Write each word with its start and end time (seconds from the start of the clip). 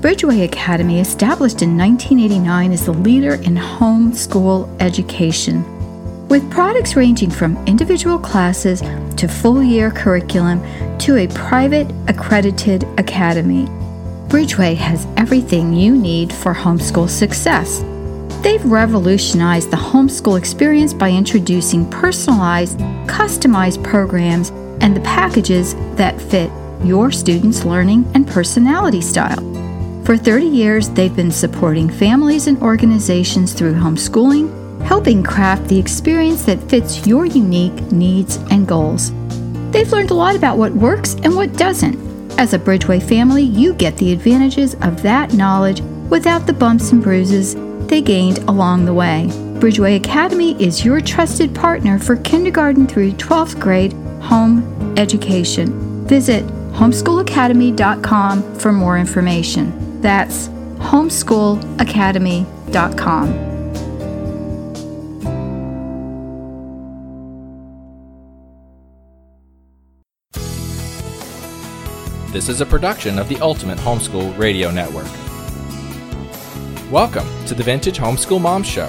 Bridgeway 0.00 0.44
Academy, 0.44 1.00
established 1.00 1.60
in 1.60 1.76
1989, 1.76 2.70
is 2.70 2.86
the 2.86 2.92
leader 2.92 3.34
in 3.34 3.56
homeschool 3.56 4.70
education. 4.80 5.64
With 6.28 6.48
products 6.52 6.94
ranging 6.94 7.32
from 7.32 7.56
individual 7.66 8.16
classes 8.16 8.80
to 9.16 9.26
full 9.26 9.60
year 9.60 9.90
curriculum 9.90 10.62
to 10.98 11.16
a 11.16 11.26
private 11.26 11.92
accredited 12.06 12.84
academy, 12.96 13.64
Bridgeway 14.28 14.76
has 14.76 15.08
everything 15.16 15.72
you 15.72 15.96
need 15.96 16.32
for 16.32 16.54
homeschool 16.54 17.08
success. 17.08 17.80
They've 18.44 18.64
revolutionized 18.64 19.72
the 19.72 19.76
homeschool 19.76 20.38
experience 20.38 20.94
by 20.94 21.10
introducing 21.10 21.90
personalized, 21.90 22.78
customized 23.08 23.82
programs 23.82 24.50
and 24.80 24.94
the 24.94 25.00
packages 25.00 25.74
that 25.96 26.20
fit 26.20 26.52
your 26.84 27.10
students' 27.10 27.64
learning 27.64 28.08
and 28.14 28.28
personality 28.28 29.00
style. 29.00 29.57
For 30.08 30.16
30 30.16 30.46
years, 30.46 30.88
they've 30.88 31.14
been 31.14 31.30
supporting 31.30 31.90
families 31.90 32.46
and 32.46 32.56
organizations 32.62 33.52
through 33.52 33.74
homeschooling, 33.74 34.82
helping 34.82 35.22
craft 35.22 35.68
the 35.68 35.78
experience 35.78 36.46
that 36.46 36.62
fits 36.62 37.06
your 37.06 37.26
unique 37.26 37.78
needs 37.92 38.36
and 38.50 38.66
goals. 38.66 39.12
They've 39.70 39.92
learned 39.92 40.10
a 40.10 40.14
lot 40.14 40.34
about 40.34 40.56
what 40.56 40.72
works 40.72 41.12
and 41.24 41.36
what 41.36 41.58
doesn't. 41.58 41.98
As 42.38 42.54
a 42.54 42.58
Bridgeway 42.58 43.02
family, 43.02 43.42
you 43.42 43.74
get 43.74 43.98
the 43.98 44.10
advantages 44.10 44.76
of 44.76 45.02
that 45.02 45.34
knowledge 45.34 45.82
without 46.08 46.46
the 46.46 46.54
bumps 46.54 46.90
and 46.90 47.02
bruises 47.02 47.54
they 47.86 48.00
gained 48.00 48.38
along 48.48 48.86
the 48.86 48.94
way. 48.94 49.26
Bridgeway 49.60 49.96
Academy 49.96 50.58
is 50.58 50.86
your 50.86 51.02
trusted 51.02 51.54
partner 51.54 51.98
for 51.98 52.16
kindergarten 52.16 52.86
through 52.86 53.12
12th 53.12 53.60
grade 53.60 53.92
home 54.22 54.96
education. 54.96 56.06
Visit 56.06 56.46
homeschoolacademy.com 56.46 58.54
for 58.54 58.72
more 58.72 58.98
information. 58.98 59.87
That's 60.00 60.48
homeschoolacademy.com. 60.78 63.48
This 72.32 72.48
is 72.48 72.60
a 72.60 72.66
production 72.66 73.18
of 73.18 73.28
the 73.28 73.40
Ultimate 73.40 73.78
Homeschool 73.78 74.38
Radio 74.38 74.70
Network. 74.70 75.08
Welcome 76.92 77.26
to 77.46 77.54
the 77.54 77.64
Vintage 77.64 77.98
Homeschool 77.98 78.40
Mom 78.40 78.62
Show. 78.62 78.88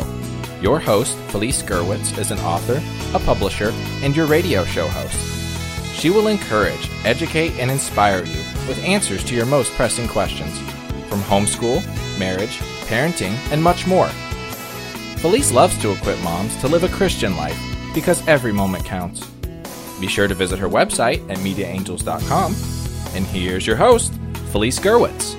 Your 0.61 0.79
host, 0.79 1.17
Felice 1.29 1.63
Gerwitz, 1.63 2.15
is 2.19 2.29
an 2.29 2.37
author, 2.39 2.79
a 3.15 3.19
publisher, 3.19 3.71
and 4.03 4.15
your 4.15 4.27
radio 4.27 4.63
show 4.65 4.87
host. 4.87 5.17
She 5.99 6.11
will 6.11 6.27
encourage, 6.27 6.91
educate, 7.03 7.53
and 7.53 7.71
inspire 7.71 8.23
you 8.23 8.37
with 8.67 8.77
answers 8.83 9.23
to 9.23 9.35
your 9.35 9.47
most 9.47 9.71
pressing 9.71 10.07
questions 10.07 10.59
from 11.09 11.19
homeschool, 11.21 11.83
marriage, 12.19 12.59
parenting, 12.87 13.35
and 13.51 13.61
much 13.61 13.87
more. 13.87 14.07
Felice 15.17 15.51
loves 15.51 15.77
to 15.81 15.91
equip 15.91 16.21
moms 16.21 16.55
to 16.57 16.67
live 16.67 16.83
a 16.83 16.89
Christian 16.89 17.35
life 17.35 17.59
because 17.93 18.25
every 18.27 18.53
moment 18.53 18.85
counts. 18.85 19.27
Be 19.99 20.07
sure 20.07 20.27
to 20.27 20.35
visit 20.35 20.59
her 20.59 20.69
website 20.69 21.29
at 21.29 21.37
mediaangels.com. 21.39 22.55
And 23.15 23.25
here's 23.25 23.67
your 23.67 23.75
host, 23.75 24.13
Felice 24.51 24.79
Gerwitz. 24.79 25.35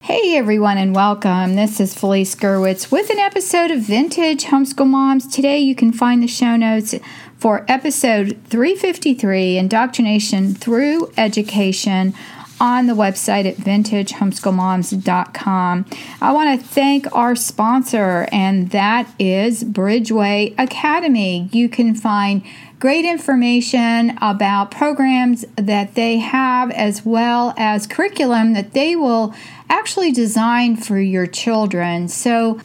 Hey 0.00 0.36
everyone, 0.36 0.78
and 0.78 0.94
welcome. 0.94 1.56
This 1.56 1.78
is 1.78 1.94
Felice 1.94 2.34
Gerwitz 2.34 2.90
with 2.90 3.10
an 3.10 3.18
episode 3.18 3.70
of 3.70 3.80
Vintage 3.80 4.44
Homeschool 4.44 4.86
Moms. 4.86 5.26
Today 5.26 5.58
you 5.58 5.74
can 5.74 5.92
find 5.92 6.22
the 6.22 6.26
show 6.26 6.56
notes 6.56 6.94
for 7.42 7.66
episode 7.66 8.38
353 8.46 9.58
Indoctrination 9.58 10.54
Through 10.54 11.12
Education 11.16 12.14
on 12.60 12.86
the 12.86 12.92
website 12.92 13.46
at 13.46 13.56
vintagehomeschoolmoms.com. 13.56 15.86
I 16.20 16.32
want 16.32 16.60
to 16.60 16.64
thank 16.64 17.12
our 17.12 17.34
sponsor, 17.34 18.28
and 18.30 18.70
that 18.70 19.12
is 19.18 19.64
Bridgeway 19.64 20.54
Academy. 20.56 21.48
You 21.50 21.68
can 21.68 21.96
find 21.96 22.44
great 22.78 23.04
information 23.04 24.16
about 24.22 24.70
programs 24.70 25.44
that 25.56 25.96
they 25.96 26.18
have 26.18 26.70
as 26.70 27.04
well 27.04 27.54
as 27.56 27.88
curriculum 27.88 28.52
that 28.52 28.72
they 28.72 28.94
will 28.94 29.34
actually 29.68 30.12
design 30.12 30.76
for 30.76 31.00
your 31.00 31.26
children. 31.26 32.06
So 32.06 32.60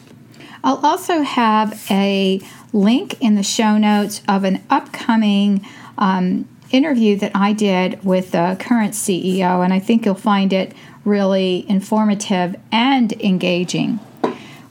I'll 0.64 0.86
also 0.86 1.22
have 1.22 1.84
a 1.90 2.42
link 2.74 3.20
in 3.22 3.36
the 3.36 3.44
show 3.44 3.78
notes 3.78 4.22
of 4.28 4.44
an 4.44 4.64
upcoming 4.70 5.66
um, 5.98 6.48
interview 6.72 7.16
that 7.18 7.32
I 7.34 7.54
did 7.54 8.04
with 8.04 8.32
the 8.32 8.58
current 8.60 8.94
CEO, 8.94 9.64
and 9.64 9.74
I 9.74 9.80
think 9.80 10.06
you'll 10.06 10.16
find 10.16 10.52
it 10.54 10.74
really 11.06 11.66
informative 11.70 12.56
and 12.72 13.14
engaging. 13.22 14.00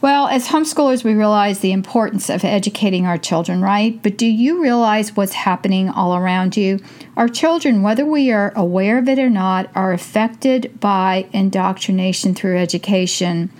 Well, 0.03 0.29
as 0.29 0.49
homeschoolers, 0.49 1.03
we 1.03 1.15
realize 1.15 1.61
the 1.61 1.73
importance 1.73 2.29
of 2.29 2.45
educating 2.45 3.07
our 3.07 3.17
children, 3.17 3.62
right? 3.62 4.01
But 4.03 4.19
do 4.19 4.27
you 4.27 4.63
realize 4.63 5.17
what's 5.17 5.33
happening 5.33 5.89
all 5.89 6.15
around 6.15 6.57
you? 6.57 6.81
Our 7.17 7.28
children, 7.28 7.83
whether 7.83 8.05
we 8.05 8.31
are 8.31 8.53
aware 8.55 8.99
of 8.99 9.09
it 9.09 9.19
or 9.19 9.31
not, 9.31 9.71
are 9.75 9.95
affected 9.95 10.78
by 10.78 11.27
indoctrination 11.33 12.34
through 12.34 12.59
education. 12.59 13.51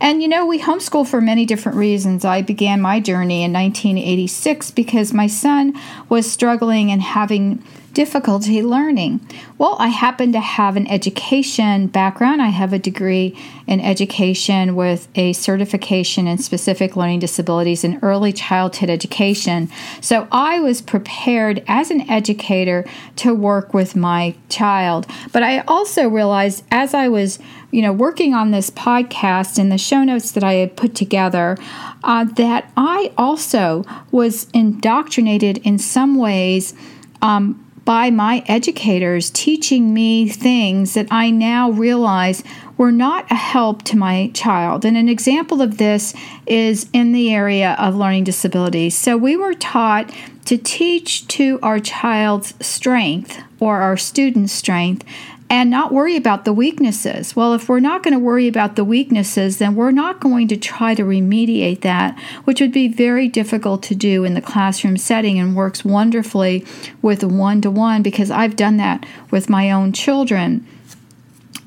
And 0.00 0.22
you 0.22 0.28
know, 0.28 0.46
we 0.46 0.60
homeschool 0.60 1.06
for 1.06 1.20
many 1.20 1.46
different 1.46 1.78
reasons. 1.78 2.24
I 2.24 2.42
began 2.42 2.80
my 2.80 3.00
journey 3.00 3.42
in 3.42 3.52
1986 3.52 4.70
because 4.72 5.12
my 5.12 5.26
son 5.26 5.74
was 6.08 6.30
struggling 6.30 6.90
and 6.90 7.02
having 7.02 7.62
difficulty 7.96 8.62
learning? 8.62 9.26
Well, 9.56 9.76
I 9.78 9.88
happen 9.88 10.30
to 10.32 10.40
have 10.40 10.76
an 10.76 10.86
education 10.86 11.86
background. 11.86 12.42
I 12.42 12.50
have 12.50 12.74
a 12.74 12.78
degree 12.78 13.34
in 13.66 13.80
education 13.80 14.76
with 14.76 15.08
a 15.14 15.32
certification 15.32 16.26
in 16.26 16.36
specific 16.36 16.94
learning 16.94 17.20
disabilities 17.20 17.84
in 17.84 17.98
early 18.02 18.34
childhood 18.34 18.90
education. 18.90 19.70
So 20.02 20.28
I 20.30 20.60
was 20.60 20.82
prepared 20.82 21.64
as 21.66 21.90
an 21.90 22.02
educator 22.10 22.84
to 23.16 23.32
work 23.34 23.72
with 23.72 23.96
my 23.96 24.34
child. 24.50 25.06
But 25.32 25.42
I 25.42 25.60
also 25.60 26.06
realized 26.06 26.64
as 26.70 26.92
I 26.92 27.08
was 27.08 27.38
you 27.76 27.82
know, 27.82 27.92
working 27.92 28.32
on 28.32 28.52
this 28.52 28.70
podcast 28.70 29.58
and 29.58 29.70
the 29.70 29.76
show 29.76 30.02
notes 30.02 30.32
that 30.32 30.42
I 30.42 30.54
had 30.54 30.78
put 30.78 30.94
together, 30.94 31.58
uh, 32.02 32.24
that 32.24 32.72
I 32.74 33.12
also 33.18 33.84
was 34.10 34.48
indoctrinated 34.54 35.58
in 35.58 35.78
some 35.78 36.16
ways 36.16 36.72
um, 37.20 37.62
by 37.84 38.08
my 38.08 38.42
educators 38.48 39.28
teaching 39.28 39.92
me 39.92 40.26
things 40.26 40.94
that 40.94 41.06
I 41.10 41.28
now 41.28 41.68
realize 41.70 42.42
were 42.78 42.92
not 42.92 43.30
a 43.30 43.34
help 43.34 43.82
to 43.82 43.96
my 43.98 44.30
child. 44.32 44.86
And 44.86 44.96
an 44.96 45.10
example 45.10 45.60
of 45.60 45.76
this 45.76 46.14
is 46.46 46.88
in 46.94 47.12
the 47.12 47.34
area 47.34 47.76
of 47.78 47.94
learning 47.94 48.24
disabilities. 48.24 48.96
So 48.96 49.18
we 49.18 49.36
were 49.36 49.52
taught 49.52 50.10
to 50.46 50.56
teach 50.56 51.28
to 51.28 51.58
our 51.62 51.78
child's 51.78 52.54
strength 52.66 53.38
or 53.60 53.82
our 53.82 53.98
student's 53.98 54.54
strength 54.54 55.04
and 55.48 55.70
not 55.70 55.92
worry 55.92 56.16
about 56.16 56.44
the 56.44 56.52
weaknesses. 56.52 57.36
Well, 57.36 57.54
if 57.54 57.68
we're 57.68 57.80
not 57.80 58.02
going 58.02 58.14
to 58.14 58.18
worry 58.18 58.48
about 58.48 58.74
the 58.74 58.84
weaknesses, 58.84 59.58
then 59.58 59.76
we're 59.76 59.92
not 59.92 60.20
going 60.20 60.48
to 60.48 60.56
try 60.56 60.94
to 60.94 61.04
remediate 61.04 61.82
that, 61.82 62.18
which 62.44 62.60
would 62.60 62.72
be 62.72 62.88
very 62.88 63.28
difficult 63.28 63.82
to 63.84 63.94
do 63.94 64.24
in 64.24 64.34
the 64.34 64.42
classroom 64.42 64.96
setting 64.96 65.38
and 65.38 65.54
works 65.54 65.84
wonderfully 65.84 66.64
with 67.00 67.22
one 67.22 67.60
to 67.60 67.70
one 67.70 68.02
because 68.02 68.30
I've 68.30 68.56
done 68.56 68.76
that 68.78 69.06
with 69.30 69.48
my 69.48 69.70
own 69.70 69.92
children. 69.92 70.66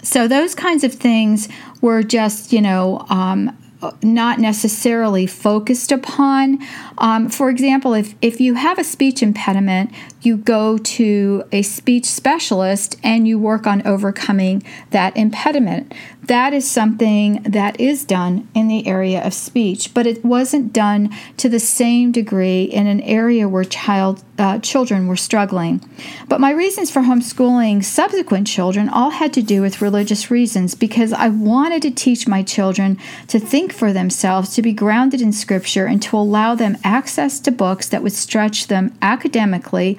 So, 0.03 0.27
those 0.27 0.55
kinds 0.55 0.83
of 0.83 0.93
things 0.93 1.47
were 1.81 2.03
just, 2.03 2.51
you 2.51 2.61
know, 2.61 3.05
um, 3.09 3.55
not 4.03 4.39
necessarily 4.39 5.25
focused 5.25 5.91
upon. 5.91 6.59
Um, 6.97 7.29
for 7.29 7.49
example, 7.49 7.93
if, 7.93 8.13
if 8.21 8.41
you 8.41 8.55
have 8.55 8.77
a 8.77 8.83
speech 8.83 9.23
impediment, 9.23 9.91
you 10.21 10.37
go 10.37 10.77
to 10.77 11.43
a 11.51 11.61
speech 11.61 12.05
specialist 12.05 12.97
and 13.03 13.27
you 13.27 13.39
work 13.39 13.65
on 13.65 13.85
overcoming 13.87 14.63
that 14.91 15.15
impediment. 15.15 15.93
That 16.23 16.53
is 16.53 16.69
something 16.69 17.41
that 17.43 17.79
is 17.79 18.03
done 18.03 18.47
in 18.53 18.67
the 18.67 18.85
area 18.85 19.25
of 19.25 19.33
speech, 19.33 19.93
but 19.93 20.05
it 20.05 20.23
wasn't 20.23 20.73
done 20.73 21.09
to 21.37 21.49
the 21.49 21.59
same 21.59 22.11
degree 22.11 22.63
in 22.63 22.85
an 22.85 23.01
area 23.01 23.47
where 23.47 23.63
child 23.63 24.23
uh, 24.37 24.59
children 24.59 25.07
were 25.07 25.15
struggling. 25.15 25.83
But 26.27 26.39
my 26.39 26.51
reasons 26.51 26.91
for 26.91 27.01
homeschooling 27.01 27.83
subsequent 27.83 28.47
children 28.47 28.89
all 28.89 29.09
had 29.09 29.33
to 29.33 29.41
do 29.41 29.61
with 29.61 29.81
religious 29.81 30.29
reasons 30.29 30.75
because 30.75 31.11
I 31.13 31.29
wanted 31.29 31.81
to 31.81 31.91
teach 31.91 32.27
my 32.27 32.43
children 32.43 32.97
to 33.27 33.39
think 33.39 33.73
for 33.73 33.91
themselves, 33.91 34.53
to 34.55 34.61
be 34.61 34.71
grounded 34.71 35.21
in 35.21 35.33
Scripture, 35.33 35.85
and 35.85 36.01
to 36.03 36.17
allow 36.17 36.55
them 36.55 36.77
access 36.83 37.39
to 37.41 37.51
books 37.51 37.89
that 37.89 38.03
would 38.03 38.13
stretch 38.13 38.67
them 38.67 38.95
academically 39.01 39.97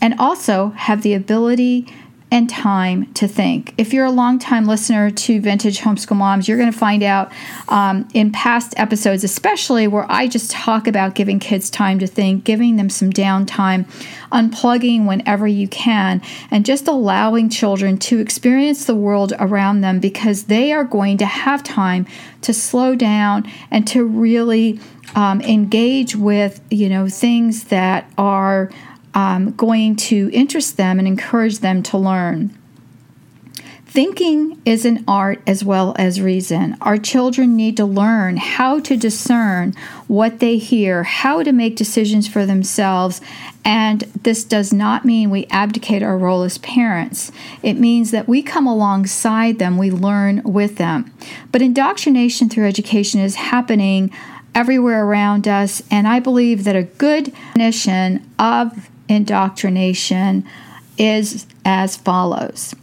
and 0.00 0.18
also 0.18 0.70
have 0.70 1.02
the 1.02 1.14
ability 1.14 1.86
and 2.30 2.50
time 2.50 3.12
to 3.14 3.28
think. 3.28 3.72
If 3.78 3.92
you're 3.92 4.04
a 4.04 4.10
longtime 4.10 4.66
listener 4.66 5.12
to 5.12 5.40
Vintage 5.40 5.78
Homeschool 5.78 6.16
Moms, 6.16 6.48
you're 6.48 6.58
going 6.58 6.72
to 6.72 6.76
find 6.76 7.04
out 7.04 7.30
um, 7.68 8.08
in 8.14 8.32
past 8.32 8.74
episodes, 8.76 9.22
especially 9.22 9.86
where 9.86 10.06
I 10.08 10.26
just 10.26 10.50
talk 10.50 10.88
about 10.88 11.14
giving 11.14 11.38
kids 11.38 11.70
time 11.70 12.00
to 12.00 12.06
think, 12.06 12.42
giving 12.42 12.76
them 12.76 12.90
some 12.90 13.12
downtime, 13.12 13.86
unplugging 14.32 15.06
whenever 15.06 15.46
you 15.46 15.68
can, 15.68 16.20
and 16.50 16.66
just 16.66 16.88
allowing 16.88 17.48
children 17.48 17.96
to 17.98 18.18
experience 18.18 18.86
the 18.86 18.96
world 18.96 19.32
around 19.38 19.82
them 19.82 20.00
because 20.00 20.44
they 20.44 20.72
are 20.72 20.84
going 20.84 21.18
to 21.18 21.26
have 21.26 21.62
time 21.62 22.06
to 22.40 22.52
slow 22.52 22.96
down 22.96 23.48
and 23.70 23.86
to 23.86 24.04
really 24.04 24.80
um, 25.14 25.40
engage 25.42 26.16
with 26.16 26.60
you 26.70 26.88
know 26.88 27.08
things 27.08 27.64
that 27.64 28.10
are 28.18 28.70
um, 29.16 29.52
going 29.52 29.96
to 29.96 30.30
interest 30.32 30.76
them 30.76 30.98
and 31.00 31.08
encourage 31.08 31.58
them 31.58 31.82
to 31.82 31.98
learn. 31.98 32.56
Thinking 33.86 34.60
is 34.66 34.84
an 34.84 35.02
art 35.08 35.40
as 35.46 35.64
well 35.64 35.96
as 35.98 36.20
reason. 36.20 36.76
Our 36.82 36.98
children 36.98 37.56
need 37.56 37.78
to 37.78 37.86
learn 37.86 38.36
how 38.36 38.78
to 38.80 38.94
discern 38.94 39.72
what 40.06 40.38
they 40.38 40.58
hear, 40.58 41.02
how 41.02 41.42
to 41.42 41.50
make 41.50 41.76
decisions 41.76 42.28
for 42.28 42.44
themselves, 42.44 43.22
and 43.64 44.02
this 44.22 44.44
does 44.44 44.70
not 44.70 45.06
mean 45.06 45.30
we 45.30 45.46
abdicate 45.46 46.02
our 46.02 46.18
role 46.18 46.42
as 46.42 46.58
parents. 46.58 47.32
It 47.62 47.78
means 47.78 48.10
that 48.10 48.28
we 48.28 48.42
come 48.42 48.66
alongside 48.66 49.58
them, 49.58 49.78
we 49.78 49.90
learn 49.90 50.42
with 50.44 50.76
them. 50.76 51.10
But 51.50 51.62
indoctrination 51.62 52.50
through 52.50 52.66
education 52.66 53.20
is 53.22 53.36
happening 53.36 54.12
everywhere 54.54 55.06
around 55.06 55.48
us, 55.48 55.82
and 55.90 56.06
I 56.06 56.20
believe 56.20 56.64
that 56.64 56.76
a 56.76 56.82
good 56.82 57.32
definition 57.54 58.30
of 58.38 58.90
indoctrination 59.08 60.44
is 60.98 61.46
as 61.64 61.96
follows. 61.96 62.74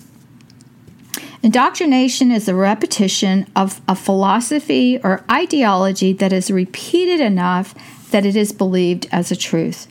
Indoctrination 1.42 2.31
is 2.31 2.46
the 2.46 2.56
repetition 2.56 3.46
of 3.56 3.81
a 3.88 3.96
philosophy 3.96 4.98
or 5.04 5.25
ideology 5.30 6.14
that 6.14 6.31
is 6.31 6.50
repeated 6.50 7.20
enough 7.20 7.75
that 8.12 8.25
it 8.25 8.36
is 8.36 8.54
believed 8.54 9.08
as 9.12 9.30
a 9.30 9.36
truth. 9.36 9.88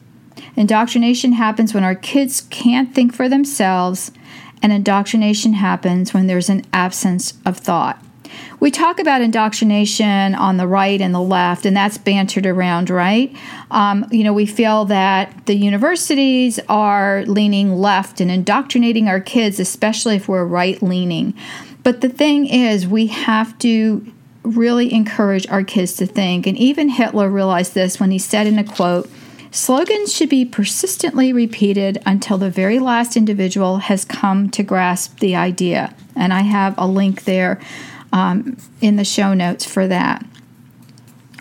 Indoctrination 0.56 1.32
happens 1.32 1.74
when 1.74 1.84
our 1.84 1.94
kids 1.94 2.42
can't 2.48 2.94
think 2.94 3.14
for 3.14 3.28
themselves, 3.28 4.12
and 4.62 4.72
indoctrination 4.72 5.54
happens 5.54 6.14
when 6.14 6.26
there's 6.26 6.48
an 6.48 6.64
absence 6.72 7.34
of 7.44 7.58
thought. 7.58 8.02
We 8.60 8.70
talk 8.70 9.00
about 9.00 9.22
indoctrination 9.22 10.34
on 10.34 10.56
the 10.56 10.66
right 10.66 11.00
and 11.00 11.14
the 11.14 11.20
left, 11.20 11.66
and 11.66 11.76
that's 11.76 11.98
bantered 11.98 12.46
around, 12.46 12.90
right? 12.90 13.34
Um, 13.70 14.06
you 14.10 14.24
know, 14.24 14.32
we 14.32 14.46
feel 14.46 14.84
that 14.86 15.46
the 15.46 15.54
universities 15.54 16.60
are 16.68 17.24
leaning 17.26 17.74
left 17.76 18.20
and 18.20 18.30
indoctrinating 18.30 19.08
our 19.08 19.20
kids, 19.20 19.58
especially 19.58 20.16
if 20.16 20.28
we're 20.28 20.44
right 20.44 20.82
leaning. 20.82 21.34
But 21.82 22.00
the 22.00 22.08
thing 22.08 22.46
is, 22.46 22.86
we 22.86 23.08
have 23.08 23.58
to 23.58 24.12
really 24.44 24.92
encourage 24.92 25.46
our 25.48 25.64
kids 25.64 25.94
to 25.94 26.06
think. 26.06 26.46
And 26.46 26.56
even 26.56 26.88
Hitler 26.88 27.28
realized 27.28 27.74
this 27.74 28.00
when 28.00 28.10
he 28.10 28.18
said 28.18 28.46
in 28.46 28.58
a 28.58 28.64
quote, 28.64 29.10
Slogans 29.50 30.14
should 30.14 30.30
be 30.30 30.46
persistently 30.46 31.30
repeated 31.30 32.00
until 32.06 32.38
the 32.38 32.48
very 32.48 32.78
last 32.78 33.18
individual 33.18 33.78
has 33.78 34.02
come 34.02 34.48
to 34.48 34.62
grasp 34.62 35.18
the 35.18 35.36
idea. 35.36 35.94
And 36.16 36.32
I 36.32 36.40
have 36.40 36.74
a 36.78 36.86
link 36.86 37.24
there 37.24 37.60
um, 38.12 38.56
in 38.80 38.96
the 38.96 39.04
show 39.04 39.34
notes 39.34 39.64
for 39.64 39.86
that. 39.88 40.24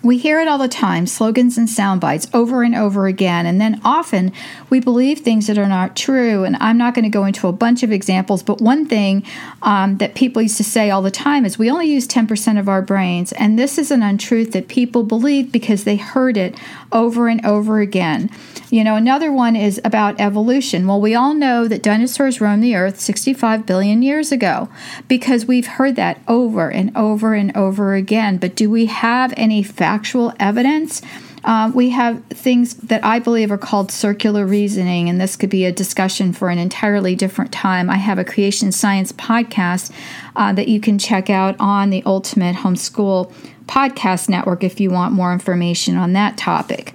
We 0.04 0.18
hear 0.18 0.42
it 0.42 0.48
all 0.48 0.58
the 0.58 0.68
time 0.68 1.06
slogans 1.06 1.60
and 1.60 1.70
sound 1.70 2.02
bites 2.02 2.28
over 2.34 2.64
and 2.64 2.74
over 2.74 3.06
again, 3.06 3.46
and 3.46 3.62
then 3.62 3.80
often 3.86 4.32
we 4.70 4.80
believe 4.80 5.20
things 5.20 5.46
that 5.46 5.60
are 5.60 5.68
not 5.68 5.96
true. 5.96 6.44
And 6.44 6.56
I'm 6.60 6.78
not 6.78 6.96
going 6.96 7.04
to 7.04 7.10
go 7.10 7.26
into 7.26 7.48
a 7.48 7.52
bunch 7.52 7.84
of 7.84 7.92
examples, 7.92 8.42
but 8.42 8.60
one 8.60 8.88
thing 8.88 9.24
um, 9.62 9.98
that 9.98 10.16
people 10.16 10.42
used 10.42 10.58
to 10.58 10.64
say 10.64 10.90
all 10.90 11.04
the 11.04 11.12
time 11.12 11.46
is 11.46 11.60
we 11.60 11.70
only 11.70 11.88
use 11.88 12.08
10% 12.08 12.60
of 12.60 12.68
our 12.68 12.82
brains. 12.82 13.32
And 13.34 13.60
this 13.60 13.78
is 13.78 13.92
an 13.92 14.02
untruth 14.02 14.54
that 14.54 14.68
people 14.68 15.04
believe 15.04 15.52
because 15.52 15.84
they 15.84 15.98
heard 15.98 16.36
it 16.36 16.56
over 16.92 17.28
and 17.28 17.46
over 17.46 17.80
again. 17.80 18.32
You 18.72 18.84
know, 18.86 18.96
another 18.96 19.32
one 19.32 19.56
is 19.56 19.82
about 19.84 20.20
evolution. 20.20 20.88
Well, 20.88 21.02
we 21.02 21.14
all 21.14 21.34
know 21.34 21.68
that 21.68 21.84
dinosaurs 21.84 22.40
roamed 22.40 22.64
the 22.64 22.76
earth 22.76 23.00
65 23.00 23.66
billion 23.66 24.02
years 24.02 24.32
ago 24.32 24.70
because 25.08 25.46
we've 25.46 25.68
heard 25.68 25.98
that 25.98 26.22
over 26.28 26.72
and 26.72 26.96
over 26.96 27.34
and 27.34 27.56
over 27.56 27.94
again. 27.94 28.38
But 28.38 28.56
do 28.56 28.70
we 28.70 28.86
have 28.86 29.34
any 29.36 29.62
factual 29.92 30.32
evidence? 30.40 31.02
Uh, 31.44 31.70
we 31.74 31.90
have 31.90 32.24
things 32.28 32.76
that 32.76 33.04
I 33.04 33.20
believe 33.20 33.52
are 33.52 33.58
called 33.58 33.92
circular 33.92 34.46
reasoning, 34.46 35.10
and 35.10 35.20
this 35.20 35.36
could 35.36 35.50
be 35.50 35.66
a 35.66 35.72
discussion 35.72 36.32
for 36.32 36.50
an 36.50 36.60
entirely 36.60 37.14
different 37.14 37.52
time. 37.52 37.90
I 37.90 37.98
have 37.98 38.18
a 38.18 38.24
creation 38.24 38.72
science 38.72 39.12
podcast 39.12 39.92
uh, 40.38 40.54
that 40.54 40.70
you 40.70 40.80
can 40.80 40.98
check 40.98 41.30
out 41.30 41.58
on 41.60 41.90
the 41.90 42.04
Ultimate 42.06 42.56
Homeschool 42.56 43.34
Podcast 43.66 44.30
Network 44.30 44.64
if 44.64 44.80
you 44.80 44.92
want 44.92 45.14
more 45.14 45.34
information 45.34 45.98
on 45.98 46.14
that 46.14 46.38
topic. 46.38 46.94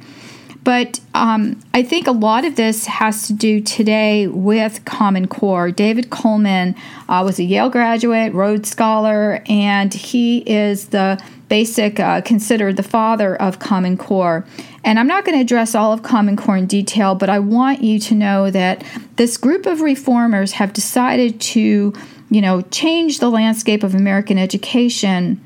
But 0.67 0.99
um, 1.15 1.61
I 1.73 1.85
think 1.85 2.09
a 2.09 2.13
lot 2.13 2.45
of 2.45 2.57
this 2.57 2.87
has 2.87 3.29
to 3.29 3.33
do 3.33 3.61
today 3.61 4.27
with 4.27 4.85
Common 4.85 5.29
Core. 5.29 5.71
David 5.71 6.11
Coleman 6.11 6.75
uh, 7.09 7.23
was 7.25 7.39
a 7.39 7.45
Yale 7.45 7.71
graduate, 7.71 8.35
Rhodes 8.35 8.69
Scholar, 8.69 9.45
and 9.49 9.95
he 9.95 10.39
is 10.39 10.89
the 10.89 11.23
basic, 11.49 12.01
uh, 12.01 12.21
considered 12.23 12.77
the 12.77 12.83
father 12.83 13.37
of 13.37 13.61
Common 13.61 13.97
Core. 13.97 14.45
And 14.83 14.99
I'm 14.99 15.07
not 15.07 15.25
going 15.25 15.39
to 15.39 15.43
address 15.43 15.77
all 15.77 15.93
of 15.93 16.03
Common 16.03 16.37
Core 16.37 16.57
in 16.57 16.67
detail, 16.67 17.15
but 17.15 17.31
I 17.31 17.39
want 17.39 17.85
you 17.85 18.01
to 18.01 18.17
know 18.17 18.51
that 18.51 18.83
this 19.15 19.37
group 19.37 19.67
of 19.67 19.83
reformers 19.83 20.51
have 20.51 20.73
decided 20.73 21.41
to, 21.43 21.93
you 22.29 22.41
know, 22.41 22.62
change 22.73 23.21
the 23.21 23.31
landscape 23.31 23.85
of 23.85 23.95
American 23.95 24.37
education 24.37 25.41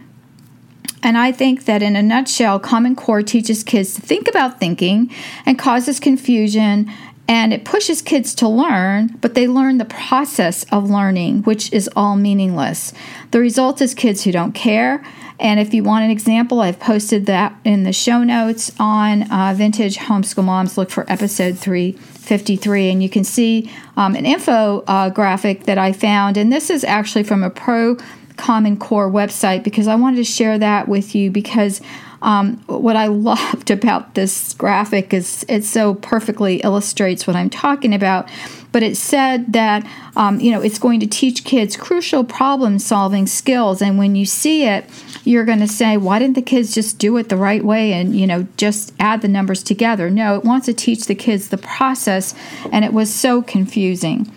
and 1.02 1.16
I 1.16 1.32
think 1.32 1.64
that 1.64 1.82
in 1.82 1.96
a 1.96 2.02
nutshell, 2.02 2.58
Common 2.58 2.94
Core 2.94 3.22
teaches 3.22 3.62
kids 3.64 3.94
to 3.94 4.00
think 4.00 4.28
about 4.28 4.60
thinking 4.60 5.10
and 5.46 5.58
causes 5.58 5.98
confusion 6.00 6.90
and 7.30 7.52
it 7.52 7.64
pushes 7.64 8.02
kids 8.02 8.34
to 8.34 8.48
learn, 8.48 9.16
but 9.20 9.34
they 9.34 9.46
learn 9.46 9.78
the 9.78 9.84
process 9.84 10.64
of 10.72 10.90
learning, 10.90 11.44
which 11.44 11.72
is 11.72 11.88
all 11.94 12.16
meaningless. 12.16 12.92
The 13.30 13.38
result 13.38 13.80
is 13.80 13.94
kids 13.94 14.24
who 14.24 14.32
don't 14.32 14.50
care. 14.50 15.00
And 15.38 15.60
if 15.60 15.72
you 15.72 15.84
want 15.84 16.04
an 16.04 16.10
example, 16.10 16.60
I've 16.60 16.80
posted 16.80 17.26
that 17.26 17.54
in 17.64 17.84
the 17.84 17.92
show 17.92 18.24
notes 18.24 18.72
on 18.80 19.30
uh, 19.30 19.54
Vintage 19.56 19.96
Homeschool 19.98 20.42
Moms. 20.42 20.76
Look 20.76 20.90
for 20.90 21.08
episode 21.08 21.56
353, 21.56 22.90
and 22.90 23.00
you 23.00 23.08
can 23.08 23.22
see 23.22 23.70
um, 23.96 24.16
an 24.16 24.26
info 24.26 24.82
uh, 24.88 25.08
that 25.10 25.78
I 25.78 25.92
found. 25.92 26.36
And 26.36 26.52
this 26.52 26.68
is 26.68 26.82
actually 26.82 27.22
from 27.22 27.44
a 27.44 27.50
pro 27.50 27.96
Common 28.40 28.78
Core 28.78 29.10
website 29.10 29.62
because 29.62 29.86
I 29.86 29.94
wanted 29.94 30.16
to 30.16 30.24
share 30.24 30.58
that 30.58 30.88
with 30.88 31.14
you 31.14 31.30
because 31.30 31.82
um, 32.22 32.56
what 32.66 32.96
I 32.96 33.06
loved 33.30 33.70
about 33.70 34.14
this 34.14 34.54
graphic 34.54 35.12
is 35.12 35.44
it 35.48 35.64
so 35.64 35.94
perfectly 35.94 36.56
illustrates 36.56 37.26
what 37.26 37.36
I'm 37.36 37.50
talking 37.50 37.94
about. 37.94 38.30
But 38.72 38.82
it 38.82 38.96
said 38.96 39.52
that 39.52 39.84
um, 40.16 40.38
you 40.38 40.52
know 40.52 40.60
it's 40.60 40.78
going 40.78 41.00
to 41.00 41.06
teach 41.06 41.44
kids 41.44 41.76
crucial 41.76 42.22
problem 42.22 42.78
solving 42.78 43.26
skills, 43.26 43.82
and 43.82 43.98
when 43.98 44.14
you 44.14 44.24
see 44.24 44.64
it, 44.64 44.88
you're 45.24 45.44
going 45.44 45.58
to 45.58 45.68
say, 45.68 45.96
"Why 45.96 46.20
didn't 46.20 46.36
the 46.36 46.42
kids 46.42 46.72
just 46.72 46.98
do 46.98 47.16
it 47.16 47.28
the 47.28 47.36
right 47.36 47.64
way 47.64 47.92
and 47.92 48.14
you 48.14 48.28
know 48.28 48.46
just 48.56 48.92
add 49.00 49.22
the 49.22 49.28
numbers 49.28 49.64
together?" 49.64 50.08
No, 50.08 50.36
it 50.36 50.44
wants 50.44 50.66
to 50.66 50.72
teach 50.72 51.06
the 51.06 51.16
kids 51.16 51.48
the 51.48 51.58
process, 51.58 52.32
and 52.70 52.84
it 52.84 52.92
was 52.92 53.12
so 53.12 53.42
confusing 53.42 54.30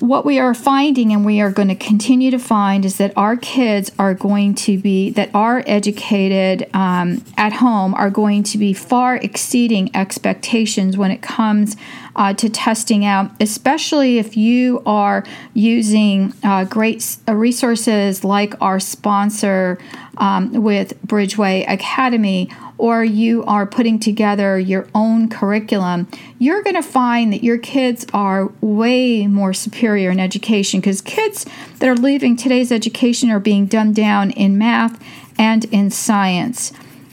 what 0.00 0.24
we 0.24 0.40
are 0.40 0.54
finding 0.54 1.12
and 1.12 1.24
we 1.24 1.40
are 1.40 1.50
going 1.50 1.68
to 1.68 1.74
continue 1.74 2.30
to 2.30 2.38
find 2.38 2.84
is 2.84 2.98
that 2.98 3.12
our 3.16 3.36
kids 3.36 3.92
are 3.98 4.12
going 4.12 4.54
to 4.54 4.76
be 4.76 5.10
that 5.10 5.32
are 5.34 5.62
educated 5.66 6.68
um, 6.74 7.24
at 7.36 7.52
home 7.52 7.94
are 7.94 8.10
going 8.10 8.42
to 8.42 8.58
be 8.58 8.72
far 8.72 9.16
exceeding 9.16 9.94
expectations 9.94 10.96
when 10.96 11.12
it 11.12 11.22
comes 11.22 11.76
uh, 12.16 12.34
to 12.34 12.48
testing 12.48 13.04
out 13.04 13.30
especially 13.40 14.18
if 14.18 14.36
you 14.36 14.82
are 14.84 15.24
using 15.52 16.32
uh, 16.42 16.64
great 16.64 17.16
uh, 17.28 17.34
resources 17.34 18.24
like 18.24 18.60
our 18.60 18.80
sponsor 18.80 19.78
um, 20.18 20.52
with 20.62 21.00
bridgeway 21.06 21.64
academy 21.70 22.50
or 22.76 23.04
you 23.04 23.44
are 23.44 23.66
putting 23.66 23.98
together 23.98 24.58
your 24.58 24.86
own 24.94 25.28
curriculum, 25.28 26.08
you're 26.38 26.62
going 26.62 26.74
to 26.74 26.82
find 26.82 27.32
that 27.32 27.44
your 27.44 27.58
kids 27.58 28.04
are 28.12 28.52
way 28.60 29.26
more 29.26 29.52
superior 29.52 30.10
in 30.10 30.18
education 30.18 30.80
because 30.80 31.00
kids 31.00 31.46
that 31.78 31.88
are 31.88 31.96
leaving 31.96 32.36
today's 32.36 32.72
education 32.72 33.30
are 33.30 33.40
being 33.40 33.66
dumbed 33.66 33.94
down 33.94 34.30
in 34.32 34.58
math 34.58 35.02
and 35.38 35.64
in 35.66 35.90
science. 35.90 36.72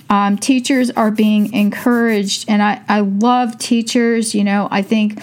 Um, 0.10 0.38
teachers 0.38 0.92
are 0.92 1.10
being 1.10 1.54
encouraged, 1.54 2.46
and 2.50 2.62
I, 2.62 2.82
I 2.90 3.00
love 3.00 3.58
teachers. 3.58 4.36
You 4.36 4.44
know, 4.44 4.68
I 4.70 4.82
think 4.82 5.22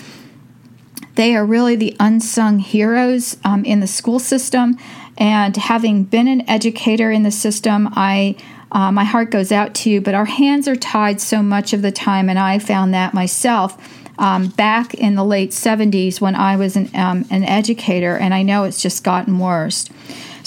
they 1.16 1.34
are 1.34 1.44
really 1.44 1.76
the 1.76 1.94
unsung 2.00 2.60
heroes 2.60 3.36
um, 3.44 3.64
in 3.64 3.80
the 3.80 3.86
school 3.86 4.18
system. 4.18 4.78
And 5.18 5.56
having 5.56 6.04
been 6.04 6.28
an 6.28 6.48
educator 6.48 7.10
in 7.10 7.24
the 7.24 7.32
system, 7.32 7.88
I 7.92 8.36
uh, 8.72 8.92
my 8.92 9.04
heart 9.04 9.30
goes 9.30 9.50
out 9.52 9.74
to 9.76 9.90
you, 9.90 10.00
but 10.00 10.14
our 10.14 10.26
hands 10.26 10.68
are 10.68 10.76
tied 10.76 11.20
so 11.20 11.42
much 11.42 11.72
of 11.72 11.82
the 11.82 11.92
time, 11.92 12.28
and 12.28 12.38
I 12.38 12.58
found 12.58 12.92
that 12.94 13.14
myself. 13.14 13.76
um, 14.18 14.48
back 14.48 14.94
in 14.94 15.14
the 15.14 15.24
late 15.24 15.50
70s 15.50 16.20
when 16.20 16.34
I 16.34 16.56
was 16.56 16.74
an, 16.76 16.90
um, 16.94 17.24
an 17.30 17.44
educator, 17.44 18.16
and 18.16 18.34
I 18.34 18.42
know 18.42 18.64
it's 18.64 18.82
just 18.82 19.04
gotten 19.04 19.38
worse. 19.38 19.88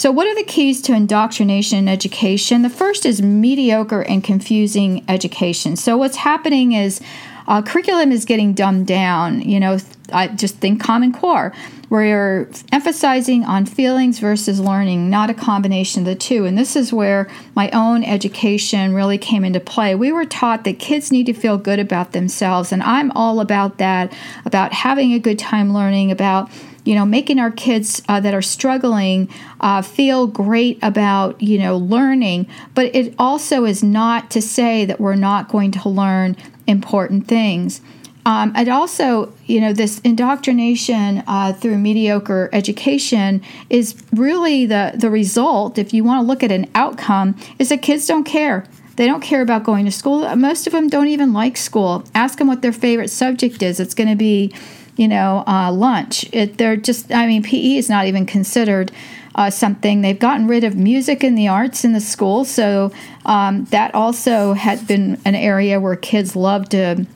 So, 0.02 0.10
what 0.10 0.26
are 0.26 0.34
the 0.34 0.42
keys 0.42 0.82
to 0.82 0.94
indoctrination 0.94 1.78
in 1.78 1.88
education? 1.88 2.62
The 2.62 2.68
first 2.68 3.06
is 3.06 3.22
mediocre 3.22 4.02
and 4.02 4.24
confusing 4.24 5.04
education. 5.06 5.76
So, 5.76 5.96
what's 5.96 6.16
happening 6.16 6.72
is 6.72 7.00
uh, 7.46 7.62
curriculum 7.62 8.10
is 8.10 8.24
getting 8.24 8.52
dumbed 8.52 8.88
down. 8.88 9.42
You 9.42 9.60
know, 9.60 9.78
I 10.12 10.26
just 10.26 10.56
think 10.56 10.82
Common 10.82 11.12
Core, 11.12 11.52
where 11.88 12.04
you're 12.04 12.50
emphasizing 12.72 13.44
on 13.44 13.64
feelings 13.64 14.18
versus 14.18 14.58
learning, 14.58 15.08
not 15.08 15.30
a 15.30 15.34
combination 15.34 16.00
of 16.02 16.06
the 16.06 16.16
two. 16.16 16.46
And 16.46 16.58
this 16.58 16.74
is 16.74 16.92
where 16.92 17.30
my 17.54 17.70
own 17.70 18.02
education 18.02 18.94
really 18.94 19.18
came 19.18 19.44
into 19.44 19.60
play. 19.60 19.94
We 19.94 20.10
were 20.10 20.24
taught 20.24 20.64
that 20.64 20.80
kids 20.80 21.12
need 21.12 21.26
to 21.26 21.32
feel 21.32 21.58
good 21.58 21.78
about 21.78 22.10
themselves, 22.10 22.72
and 22.72 22.82
I'm 22.82 23.12
all 23.12 23.38
about 23.38 23.78
that, 23.78 24.12
about 24.44 24.72
having 24.72 25.12
a 25.12 25.20
good 25.20 25.38
time 25.38 25.72
learning, 25.72 26.10
about 26.10 26.50
you 26.84 26.94
know, 26.94 27.04
making 27.04 27.38
our 27.38 27.50
kids 27.50 28.02
uh, 28.08 28.20
that 28.20 28.34
are 28.34 28.42
struggling 28.42 29.28
uh, 29.60 29.82
feel 29.82 30.26
great 30.26 30.78
about, 30.82 31.40
you 31.40 31.58
know, 31.58 31.76
learning. 31.76 32.46
But 32.74 32.94
it 32.94 33.14
also 33.18 33.64
is 33.64 33.82
not 33.82 34.30
to 34.32 34.42
say 34.42 34.84
that 34.84 35.00
we're 35.00 35.14
not 35.14 35.48
going 35.48 35.70
to 35.72 35.88
learn 35.88 36.36
important 36.66 37.28
things. 37.28 37.80
Um, 38.24 38.52
and 38.54 38.68
also, 38.68 39.32
you 39.46 39.60
know, 39.60 39.72
this 39.72 39.98
indoctrination 40.00 41.24
uh, 41.26 41.52
through 41.54 41.78
mediocre 41.78 42.48
education 42.52 43.42
is 43.68 43.96
really 44.12 44.64
the, 44.66 44.92
the 44.94 45.10
result, 45.10 45.76
if 45.76 45.92
you 45.92 46.04
want 46.04 46.22
to 46.22 46.26
look 46.26 46.44
at 46.44 46.52
an 46.52 46.70
outcome, 46.74 47.36
is 47.58 47.70
that 47.70 47.82
kids 47.82 48.06
don't 48.06 48.24
care. 48.24 48.64
They 48.94 49.06
don't 49.06 49.22
care 49.22 49.42
about 49.42 49.64
going 49.64 49.86
to 49.86 49.90
school. 49.90 50.36
Most 50.36 50.66
of 50.66 50.72
them 50.72 50.88
don't 50.88 51.08
even 51.08 51.32
like 51.32 51.56
school. 51.56 52.04
Ask 52.14 52.38
them 52.38 52.46
what 52.46 52.62
their 52.62 52.72
favorite 52.72 53.08
subject 53.08 53.62
is. 53.62 53.80
It's 53.80 53.94
going 53.94 54.10
to 54.10 54.16
be, 54.16 54.54
you 54.96 55.08
know, 55.08 55.44
uh, 55.46 55.72
lunch. 55.72 56.26
It, 56.32 56.58
they're 56.58 56.76
just, 56.76 57.12
I 57.12 57.26
mean, 57.26 57.42
PE 57.42 57.76
is 57.76 57.88
not 57.88 58.06
even 58.06 58.26
considered 58.26 58.92
uh, 59.34 59.50
something. 59.50 60.02
They've 60.02 60.18
gotten 60.18 60.46
rid 60.46 60.64
of 60.64 60.76
music 60.76 61.22
and 61.22 61.36
the 61.36 61.48
arts 61.48 61.84
in 61.84 61.92
the 61.92 62.00
school, 62.00 62.44
so 62.44 62.92
um, 63.24 63.64
that 63.66 63.94
also 63.94 64.52
had 64.52 64.86
been 64.86 65.20
an 65.24 65.34
area 65.34 65.80
where 65.80 65.96
kids 65.96 66.36
love 66.36 66.68
to 66.70 67.06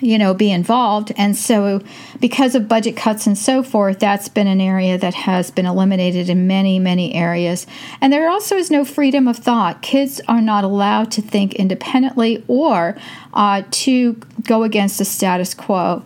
you 0.00 0.18
know 0.18 0.34
be 0.34 0.50
involved 0.50 1.12
and 1.16 1.36
so 1.36 1.80
because 2.20 2.54
of 2.54 2.68
budget 2.68 2.96
cuts 2.96 3.26
and 3.26 3.38
so 3.38 3.62
forth 3.62 3.98
that's 3.98 4.28
been 4.28 4.46
an 4.46 4.60
area 4.60 4.98
that 4.98 5.14
has 5.14 5.50
been 5.50 5.64
eliminated 5.64 6.28
in 6.28 6.46
many 6.46 6.78
many 6.78 7.14
areas 7.14 7.66
and 8.00 8.12
there 8.12 8.28
also 8.28 8.56
is 8.56 8.70
no 8.70 8.84
freedom 8.84 9.26
of 9.26 9.38
thought 9.38 9.80
kids 9.80 10.20
are 10.28 10.42
not 10.42 10.64
allowed 10.64 11.10
to 11.10 11.22
think 11.22 11.54
independently 11.54 12.44
or 12.46 12.96
uh, 13.32 13.62
to 13.70 14.14
go 14.42 14.64
against 14.64 14.98
the 14.98 15.04
status 15.04 15.54
quo 15.54 16.04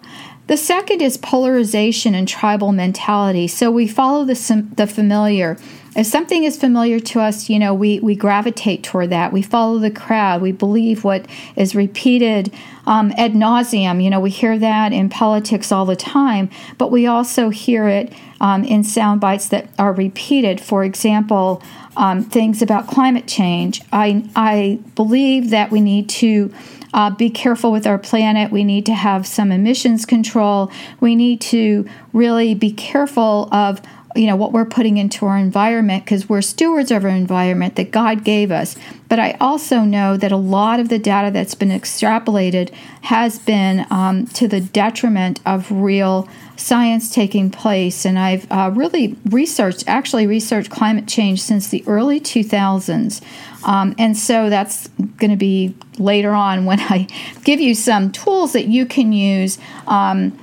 the 0.50 0.57
second 0.57 1.00
is 1.00 1.16
polarization 1.16 2.12
and 2.12 2.26
tribal 2.26 2.73
mentality. 2.73 3.47
So 3.47 3.71
we 3.71 3.87
follow 3.87 4.25
the, 4.25 4.66
the 4.75 4.88
familiar. 4.88 5.57
If 5.95 6.09
something 6.09 6.42
is 6.42 6.57
familiar 6.57 6.99
to 6.99 7.21
us, 7.21 7.49
you 7.49 7.57
know, 7.57 7.73
we, 7.73 8.00
we 8.00 8.16
gravitate 8.16 8.83
toward 8.83 9.11
that. 9.11 9.33
We 9.33 9.42
follow 9.42 9.78
the 9.78 9.92
crowd. 9.92 10.42
We 10.42 10.50
believe 10.50 11.04
what 11.04 11.25
is 11.54 11.76
repeated 11.76 12.52
um, 12.85 13.12
ad 13.16 13.35
nauseum. 13.35 14.02
You 14.02 14.11
know, 14.11 14.19
we 14.19 14.30
hear 14.30 14.59
that 14.59 14.92
in 14.92 15.09
politics 15.09 15.71
all 15.71 15.87
the 15.87 15.95
time, 15.95 16.50
but 16.78 16.90
we 16.90 17.07
also 17.07 17.50
hear 17.50 17.87
it 17.87 18.12
um, 18.40 18.64
in 18.64 18.83
sound 18.83 19.21
bites 19.21 19.50
that 19.50 19.69
are 19.78 19.92
repeated. 19.92 20.61
For 20.61 20.83
example, 20.83 21.62
um, 21.97 22.25
things 22.25 22.61
about 22.61 22.88
climate 22.88 23.28
change. 23.28 23.83
I, 23.92 24.28
I 24.35 24.80
believe 24.97 25.50
that 25.50 25.71
we 25.71 25.80
need 25.80 26.09
to 26.09 26.52
uh, 26.92 27.11
be 27.11 27.30
careful 27.30 27.73
with 27.73 27.87
our 27.87 27.99
planet. 27.99 28.50
We 28.50 28.64
need 28.64 28.87
to 28.87 28.94
have 28.94 29.26
some 29.26 29.52
emissions 29.52 30.04
control. 30.04 30.70
We 31.00 31.14
need 31.14 31.40
to 31.42 31.88
really 32.12 32.54
be 32.54 32.73
careful 32.73 33.49
of 33.52 33.80
you 34.16 34.26
know 34.26 34.37
what 34.37 34.52
we're 34.52 34.64
putting 34.64 34.97
into 34.97 35.25
our 35.26 35.38
environment 35.38 36.04
because 36.04 36.28
we're 36.28 36.42
stewards 36.42 36.90
of 36.90 37.04
our 37.04 37.11
environment 37.11 37.76
that 37.76 37.90
God 37.90 38.25
gave 38.25 38.50
us. 38.50 38.76
But 39.09 39.18
I 39.18 39.37
also 39.40 39.80
know 39.80 40.16
that 40.16 40.32
a 40.32 40.37
lot 40.37 40.80
of 40.80 40.88
the 40.88 40.99
data 40.99 41.30
that's 41.30 41.54
been 41.54 41.70
extrapolated 41.70 42.70
has 43.02 43.38
been 43.38 43.87
um, 43.90 44.26
to 44.28 44.49
the 44.49 44.61
detriment 44.61 45.40
of 45.47 45.70
real 45.70 46.28
science 46.56 47.12
taking 47.12 47.50
place. 47.50 48.04
And 48.04 48.18
I've 48.18 48.50
uh, 48.50 48.70
really 48.75 49.16
researched, 49.26 49.85
actually 49.87 50.26
researched 50.26 50.70
climate 50.70 51.09
change 51.09 51.40
since 51.40 51.68
the 51.68 51.82
early 51.87 52.20
2000s. 52.20 53.23
Um, 53.64 53.95
and 53.99 54.17
so 54.17 54.49
that's 54.50 54.88
going 54.88 55.31
to 55.31 55.37
be 55.37 55.75
later 55.99 56.33
on 56.33 56.64
when 56.64 56.81
I 56.81 57.07
give 57.45 57.61
you 57.61 57.75
some 57.75 58.12
tools 58.12 58.52
that 58.52 58.67
you 58.67 58.87
can 58.87 59.12
use. 59.12 59.59
Um, 59.87 60.38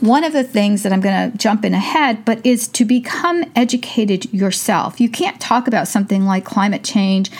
one 0.00 0.24
of 0.24 0.32
the 0.32 0.42
things 0.42 0.82
that 0.82 0.92
I'm 0.92 1.00
going 1.00 1.30
to 1.30 1.38
jump 1.38 1.64
in 1.64 1.74
ahead, 1.74 2.24
but 2.24 2.44
is 2.44 2.66
to 2.68 2.84
become 2.84 3.44
educated 3.54 4.32
yourself. 4.32 5.00
You 5.00 5.08
can't 5.08 5.40
talk 5.40 5.68
about 5.68 5.86
something 5.86 6.24
like 6.24 6.44
climate 6.44 6.82
change 6.82 7.30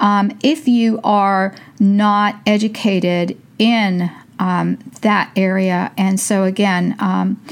um, 0.00 0.36
if 0.42 0.66
you 0.66 1.00
are 1.04 1.54
not 1.78 2.36
educated 2.44 3.40
in 3.58 4.10
um, 4.38 4.78
that 5.02 5.30
area. 5.36 5.92
And 5.96 6.18
so, 6.18 6.44
again, 6.44 6.96
um, 6.98 7.42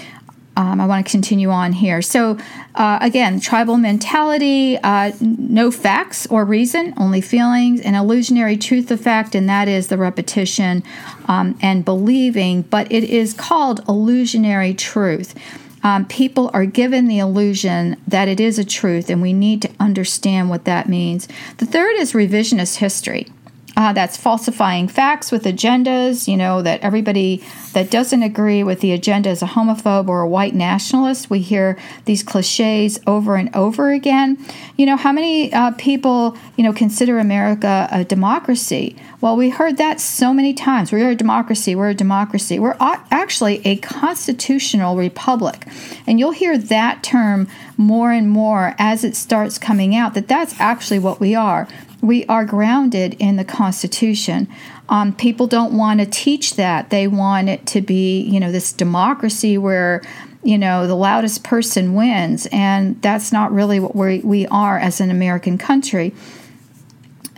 um, 0.57 0.81
I 0.81 0.87
want 0.87 1.07
to 1.07 1.11
continue 1.11 1.51
on 1.51 1.73
here. 1.73 2.01
So, 2.01 2.39
uh, 2.75 2.99
again, 3.01 3.41
tribal 3.41 3.77
mentality, 3.77 4.79
uh, 4.79 5.13
no 5.21 5.71
facts 5.71 6.27
or 6.27 6.45
reason, 6.45 6.95
only 6.97 7.21
feelings, 7.21 7.81
an 7.83 7.95
illusionary 7.95 8.57
truth 8.57 8.91
of 8.91 9.01
fact, 9.01 9.35
and 9.35 9.49
that 9.49 9.69
is 9.69 9.89
the 9.89 9.99
repetition 9.99 10.83
um, 11.29 11.59
and 11.61 11.85
believing, 11.85 12.63
but 12.63 12.91
it 12.91 13.05
is 13.05 13.35
called 13.35 13.87
illusionary 13.87 14.73
truth. 14.73 15.35
Um, 15.83 16.07
people 16.07 16.51
are 16.53 16.65
given 16.65 17.07
the 17.07 17.19
illusion 17.19 17.97
that 18.09 18.27
it 18.27 18.41
is 18.41 18.59
a 18.59 18.65
truth, 18.65 19.09
and 19.11 19.23
we 19.23 19.33
need 19.33 19.63
to 19.63 19.71
understand 19.79 20.51
what 20.51 20.65
that 20.65 20.89
means. 20.89 21.29
The 21.59 21.67
third 21.67 21.97
is 21.97 22.13
revisionist 22.13 22.77
history. 22.77 23.29
Uh, 23.76 23.92
that's 23.92 24.16
falsifying 24.16 24.88
facts 24.88 25.30
with 25.30 25.45
agendas, 25.45 26.26
you 26.26 26.35
know, 26.35 26.62
that 26.62 26.80
everybody 26.80 27.45
that 27.75 27.90
doesn't 27.90 28.23
agree 28.23 28.64
with 28.64 28.80
the 28.80 28.90
agenda 28.90 29.28
is 29.28 29.42
a 29.42 29.47
homophobe 29.47 30.09
or 30.09 30.23
a 30.23 30.28
white 30.28 30.54
nationalist. 30.54 31.28
We 31.28 31.40
hear 31.40 31.78
these 32.06 32.23
cliches 32.23 32.99
over 33.06 33.37
and 33.37 33.54
over 33.54 33.92
again. 33.92 34.38
You 34.78 34.87
know, 34.87 34.97
how 34.97 35.12
many 35.12 35.52
uh, 35.52 35.73
people, 35.73 36.38
you 36.56 36.64
know, 36.64 36.73
consider 36.73 37.18
America 37.18 37.87
a 37.92 38.02
democracy? 38.02 38.97
Well, 39.21 39.37
we 39.37 39.50
heard 39.50 39.76
that 39.76 40.00
so 40.00 40.33
many 40.33 40.54
times. 40.54 40.90
We're 40.90 41.11
a 41.11 41.14
democracy, 41.14 41.75
we're 41.75 41.90
a 41.90 41.95
democracy. 41.95 42.59
We're 42.59 42.76
actually 42.80 43.61
a 43.66 43.76
constitutional 43.76 44.97
republic. 44.97 45.66
And 46.06 46.18
you'll 46.18 46.30
hear 46.30 46.56
that 46.56 47.02
term 47.02 47.47
more 47.76 48.11
and 48.11 48.30
more 48.30 48.75
as 48.78 49.04
it 49.04 49.16
starts 49.16 49.59
coming 49.59 49.95
out 49.95 50.14
that 50.14 50.28
that's 50.28 50.59
actually 50.59 50.99
what 50.99 51.21
we 51.21 51.35
are 51.35 51.68
we 52.07 52.25
are 52.27 52.45
grounded 52.45 53.17
in 53.19 53.37
the 53.37 53.45
Constitution. 53.45 54.49
Um, 54.89 55.15
people 55.15 55.47
don't 55.47 55.77
want 55.77 56.01
to 56.01 56.07
teach 56.07 56.55
that. 56.55 56.91
They 56.91 57.09
want 57.09 57.49
it 57.49 57.67
to 57.67 57.81
be, 57.81 58.21
you 58.21 58.39
know, 58.39 58.53
this 58.53 58.73
democracy 58.73 59.59
where, 59.59 60.03
you 60.43 60.57
know, 60.57 60.87
the 60.87 60.95
loudest 60.95 61.43
person 61.43 61.95
wins. 61.95 62.47
And 62.53 63.01
that's 63.03 63.33
not 63.33 63.53
really 63.53 63.81
what 63.81 63.97
we, 63.97 64.21
we 64.21 64.47
are 64.47 64.79
as 64.79 65.01
an 65.01 65.11
American 65.11 65.59
country. 65.59 66.15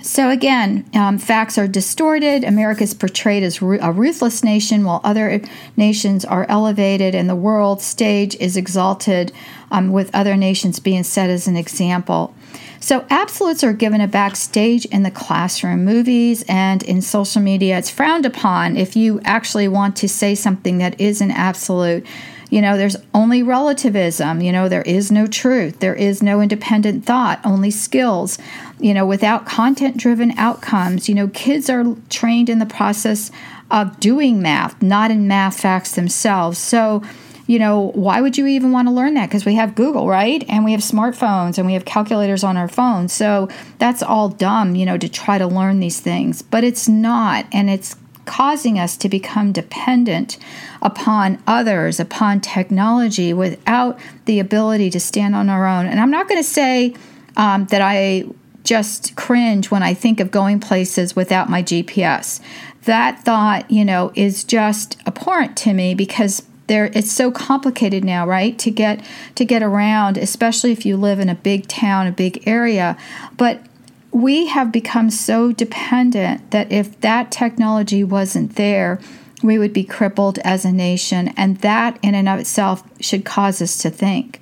So, 0.00 0.30
again, 0.30 0.88
um, 0.94 1.18
facts 1.18 1.58
are 1.58 1.66
distorted. 1.66 2.44
America 2.44 2.84
is 2.84 2.94
portrayed 2.94 3.42
as 3.42 3.60
a 3.60 3.92
ruthless 3.92 4.44
nation 4.44 4.84
while 4.84 5.00
other 5.02 5.40
nations 5.76 6.24
are 6.24 6.46
elevated, 6.48 7.14
and 7.16 7.28
the 7.28 7.34
world 7.34 7.82
stage 7.82 8.36
is 8.36 8.56
exalted, 8.56 9.32
um, 9.72 9.90
with 9.90 10.14
other 10.14 10.36
nations 10.36 10.78
being 10.78 11.02
set 11.02 11.30
as 11.30 11.48
an 11.48 11.56
example. 11.56 12.32
So, 12.80 13.04
absolutes 13.10 13.64
are 13.64 13.72
given 13.72 14.00
a 14.00 14.06
backstage 14.06 14.84
in 14.86 15.02
the 15.02 15.10
classroom, 15.10 15.84
movies, 15.84 16.44
and 16.48 16.82
in 16.82 17.02
social 17.02 17.42
media. 17.42 17.76
It's 17.76 17.90
frowned 17.90 18.24
upon 18.24 18.76
if 18.76 18.94
you 18.94 19.20
actually 19.24 19.68
want 19.68 19.96
to 19.96 20.08
say 20.08 20.34
something 20.34 20.78
that 20.78 21.00
is 21.00 21.20
an 21.20 21.30
absolute. 21.30 22.06
You 22.50 22.62
know, 22.62 22.78
there's 22.78 22.96
only 23.12 23.42
relativism. 23.42 24.40
You 24.40 24.52
know, 24.52 24.68
there 24.68 24.82
is 24.82 25.10
no 25.10 25.26
truth. 25.26 25.80
There 25.80 25.94
is 25.94 26.22
no 26.22 26.40
independent 26.40 27.04
thought, 27.04 27.40
only 27.44 27.70
skills. 27.70 28.38
You 28.78 28.94
know, 28.94 29.04
without 29.04 29.44
content 29.44 29.96
driven 29.96 30.30
outcomes, 30.38 31.08
you 31.08 31.14
know, 31.14 31.28
kids 31.28 31.68
are 31.68 31.96
trained 32.08 32.48
in 32.48 32.58
the 32.58 32.64
process 32.66 33.30
of 33.70 34.00
doing 34.00 34.40
math, 34.40 34.80
not 34.80 35.10
in 35.10 35.28
math 35.28 35.60
facts 35.60 35.94
themselves. 35.94 36.58
So, 36.58 37.02
you 37.48 37.58
know, 37.58 37.90
why 37.94 38.20
would 38.20 38.36
you 38.36 38.46
even 38.46 38.72
want 38.72 38.88
to 38.88 38.92
learn 38.92 39.14
that? 39.14 39.30
Because 39.30 39.46
we 39.46 39.54
have 39.54 39.74
Google, 39.74 40.06
right? 40.06 40.44
And 40.50 40.66
we 40.66 40.72
have 40.72 40.82
smartphones 40.82 41.56
and 41.56 41.66
we 41.66 41.72
have 41.72 41.86
calculators 41.86 42.44
on 42.44 42.58
our 42.58 42.68
phones. 42.68 43.10
So 43.14 43.48
that's 43.78 44.02
all 44.02 44.28
dumb, 44.28 44.76
you 44.76 44.84
know, 44.84 44.98
to 44.98 45.08
try 45.08 45.38
to 45.38 45.46
learn 45.46 45.80
these 45.80 45.98
things. 45.98 46.42
But 46.42 46.62
it's 46.62 46.88
not. 46.88 47.46
And 47.50 47.70
it's 47.70 47.96
causing 48.26 48.78
us 48.78 48.98
to 48.98 49.08
become 49.08 49.52
dependent 49.52 50.36
upon 50.82 51.42
others, 51.46 51.98
upon 51.98 52.42
technology, 52.42 53.32
without 53.32 53.98
the 54.26 54.38
ability 54.38 54.90
to 54.90 55.00
stand 55.00 55.34
on 55.34 55.48
our 55.48 55.66
own. 55.66 55.86
And 55.86 55.98
I'm 55.98 56.10
not 56.10 56.28
going 56.28 56.40
to 56.40 56.48
say 56.48 56.94
um, 57.38 57.64
that 57.66 57.80
I 57.80 58.24
just 58.62 59.16
cringe 59.16 59.70
when 59.70 59.82
I 59.82 59.94
think 59.94 60.20
of 60.20 60.30
going 60.30 60.60
places 60.60 61.16
without 61.16 61.48
my 61.48 61.62
GPS. 61.62 62.42
That 62.82 63.24
thought, 63.24 63.70
you 63.70 63.86
know, 63.86 64.12
is 64.14 64.44
just 64.44 64.98
abhorrent 65.06 65.56
to 65.58 65.72
me 65.72 65.94
because 65.94 66.42
there 66.68 66.90
it's 66.94 67.10
so 67.10 67.30
complicated 67.30 68.04
now, 68.04 68.26
right? 68.26 68.58
To 68.60 68.70
get 68.70 69.04
to 69.34 69.44
get 69.44 69.62
around, 69.62 70.16
especially 70.16 70.72
if 70.72 70.86
you 70.86 70.96
live 70.96 71.18
in 71.18 71.28
a 71.28 71.34
big 71.34 71.66
town, 71.66 72.06
a 72.06 72.12
big 72.12 72.46
area. 72.46 72.96
But 73.36 73.62
we 74.12 74.46
have 74.46 74.72
become 74.72 75.10
so 75.10 75.52
dependent 75.52 76.50
that 76.50 76.72
if 76.72 77.00
that 77.00 77.30
technology 77.30 78.02
wasn't 78.02 78.56
there, 78.56 79.00
we 79.42 79.58
would 79.58 79.72
be 79.72 79.84
crippled 79.84 80.38
as 80.40 80.64
a 80.64 80.72
nation, 80.72 81.28
and 81.36 81.58
that 81.58 81.98
in 82.02 82.14
and 82.14 82.28
of 82.28 82.40
itself 82.40 82.82
should 83.00 83.24
cause 83.24 83.60
us 83.62 83.78
to 83.78 83.90
think. 83.90 84.40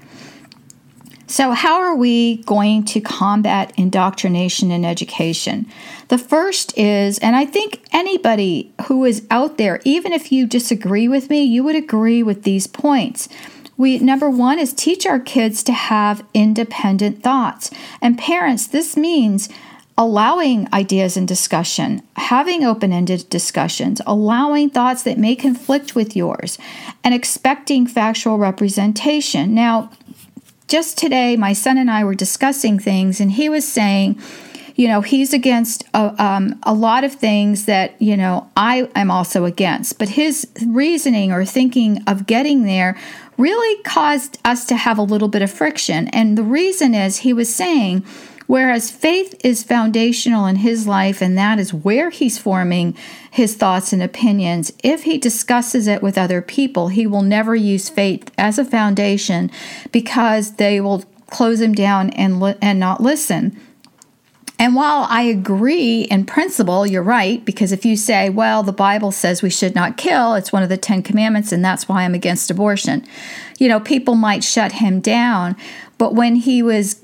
So, 1.29 1.51
how 1.53 1.81
are 1.81 1.97
we 1.97 2.37
going 2.45 2.85
to 2.85 3.01
combat 3.01 3.73
indoctrination 3.77 4.71
in 4.71 4.85
education? 4.85 5.67
The 6.07 6.19
first 6.19 6.77
is, 6.79 7.19
and 7.19 7.35
I 7.35 7.45
think 7.45 7.83
anybody 7.93 8.73
who 8.87 9.05
is 9.05 9.27
out 9.29 9.59
there, 9.59 9.81
even 9.85 10.13
if 10.13 10.31
you 10.31 10.47
disagree 10.47 11.09
with 11.09 11.29
me, 11.29 11.43
you 11.43 11.65
would 11.65 11.75
agree 11.75 12.23
with 12.23 12.45
these 12.45 12.69
points. 12.69 13.29
We 13.77 13.99
number 13.99 14.31
1 14.31 14.61
is 14.61 14.73
teach 14.73 15.05
our 15.05 15.19
kids 15.19 15.65
to 15.65 15.73
have 15.73 16.25
independent 16.33 17.25
thoughts. 17.25 17.71
And 18.01 18.17
parents, 18.17 18.69
this 18.69 18.97
means 18.97 19.49
allowing 19.99 20.73
ideas 20.73 21.17
and 21.17 21.27
discussion, 21.27 22.03
having 22.17 22.63
open 22.63 22.93
ended 22.93 23.29
discussions, 23.31 24.01
allowing 24.07 24.71
thoughts 24.71 25.03
that 25.03 25.19
may 25.19 25.35
conflict 25.35 25.95
with 25.95 26.15
yours, 26.15 26.59
and 27.03 27.15
expecting 27.15 27.87
factual 27.87 28.39
representation. 28.39 29.55
Now, 29.55 29.91
just 30.69 30.99
today, 30.99 31.37
my 31.37 31.53
son 31.53 31.79
and 31.79 31.91
I 31.91 32.05
were 32.05 32.15
discussing 32.15 32.79
things, 32.79 33.21
and 33.21 33.33
he 33.33 33.49
was 33.49 33.67
saying, 33.67 34.21
you 34.75 34.89
know, 34.89 35.01
he's 35.01 35.33
against 35.33 35.85
a, 35.95 36.15
um, 36.23 36.59
a 36.63 36.75
lot 36.75 37.03
of 37.03 37.15
things 37.15 37.65
that, 37.65 38.01
you 38.01 38.17
know, 38.17 38.51
I 38.57 38.91
am 38.95 39.11
also 39.11 39.47
against. 39.47 39.99
But 39.99 40.11
his 40.11 40.47
reasoning 40.67 41.33
or 41.33 41.47
thinking 41.47 42.03
of 42.07 42.27
getting 42.27 42.65
there 42.65 42.99
really 43.39 43.83
caused 43.85 44.39
us 44.45 44.67
to 44.67 44.77
have 44.77 44.99
a 44.99 45.03
little 45.03 45.29
bit 45.29 45.41
of 45.41 45.51
friction. 45.51 46.09
And 46.09 46.37
the 46.37 46.43
reason 46.43 46.95
is 46.95 47.19
he 47.19 47.33
was 47.33 47.55
saying, 47.55 48.05
Whereas 48.47 48.91
faith 48.91 49.35
is 49.43 49.65
foundational 49.65 50.47
in 50.47 50.57
his 50.57 50.87
life, 50.87 51.21
and 51.21 51.37
that 51.37 51.59
is 51.59 51.75
where 51.75 52.11
he's 52.11 52.39
forming 52.39 52.97
his 53.31 53.57
thoughts 53.57 53.93
and 53.93 54.03
opinions. 54.03 54.73
If 54.85 55.03
he 55.03 55.19
discusses 55.19 55.87
it 55.89 56.03
with 56.03 56.17
other 56.17 56.41
people, 56.41 56.89
he 56.89 57.07
will 57.07 57.23
never 57.23 57.57
use 57.57 57.89
faith 57.89 58.31
as 58.39 58.59
a 58.59 58.65
foundation 58.65 59.51
because 59.91 60.57
they 60.57 60.81
will 60.81 61.05
close 61.29 61.61
him 61.61 61.75
down 61.75 62.11
and, 62.11 62.41
li- 62.41 62.55
and 62.63 62.79
not 62.79 63.03
listen. 63.03 63.61
And 64.59 64.75
while 64.75 65.07
I 65.11 65.23
agree 65.23 66.03
in 66.03 66.25
principle, 66.25 66.87
you're 66.87 67.03
right, 67.03 67.45
because 67.45 67.73
if 67.73 67.85
you 67.85 67.97
say, 67.97 68.31
well, 68.31 68.63
the 68.63 68.73
Bible 68.73 69.13
says 69.13 69.43
we 69.43 69.51
should 69.51 69.75
not 69.75 69.99
kill, 69.99 70.35
it's 70.35 70.53
one 70.53 70.63
of 70.63 70.71
the 70.71 70.79
Ten 70.79 71.03
Commandments, 71.03 71.53
and 71.53 71.65
that's 71.65 71.89
why 71.89 72.05
I'm 72.05 72.15
against 72.15 72.51
abortion, 72.51 73.07
you 73.59 73.69
know, 73.69 73.81
people 73.81 74.15
might 74.15 74.43
shut 74.43 74.73
him 74.73 75.01
down. 75.01 75.57
But 75.99 76.15
when 76.15 76.37
he 76.37 76.63
was 76.63 77.03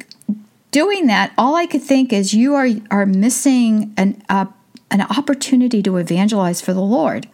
doing 0.73 1.07
that, 1.07 1.33
all 1.38 1.55
I 1.55 1.67
could 1.67 1.83
think 1.83 2.12
is 2.12 2.35
you 2.35 2.55
are 2.55 2.69
are 2.91 3.07
missing 3.07 3.95
an 3.97 4.21
uh, 4.29 4.47
an 4.91 5.02
opportunity 5.02 5.83
to 5.85 5.97
evangelize 5.97 6.61
for 6.61 6.75
the 6.75 6.83
Lord. 6.83 7.29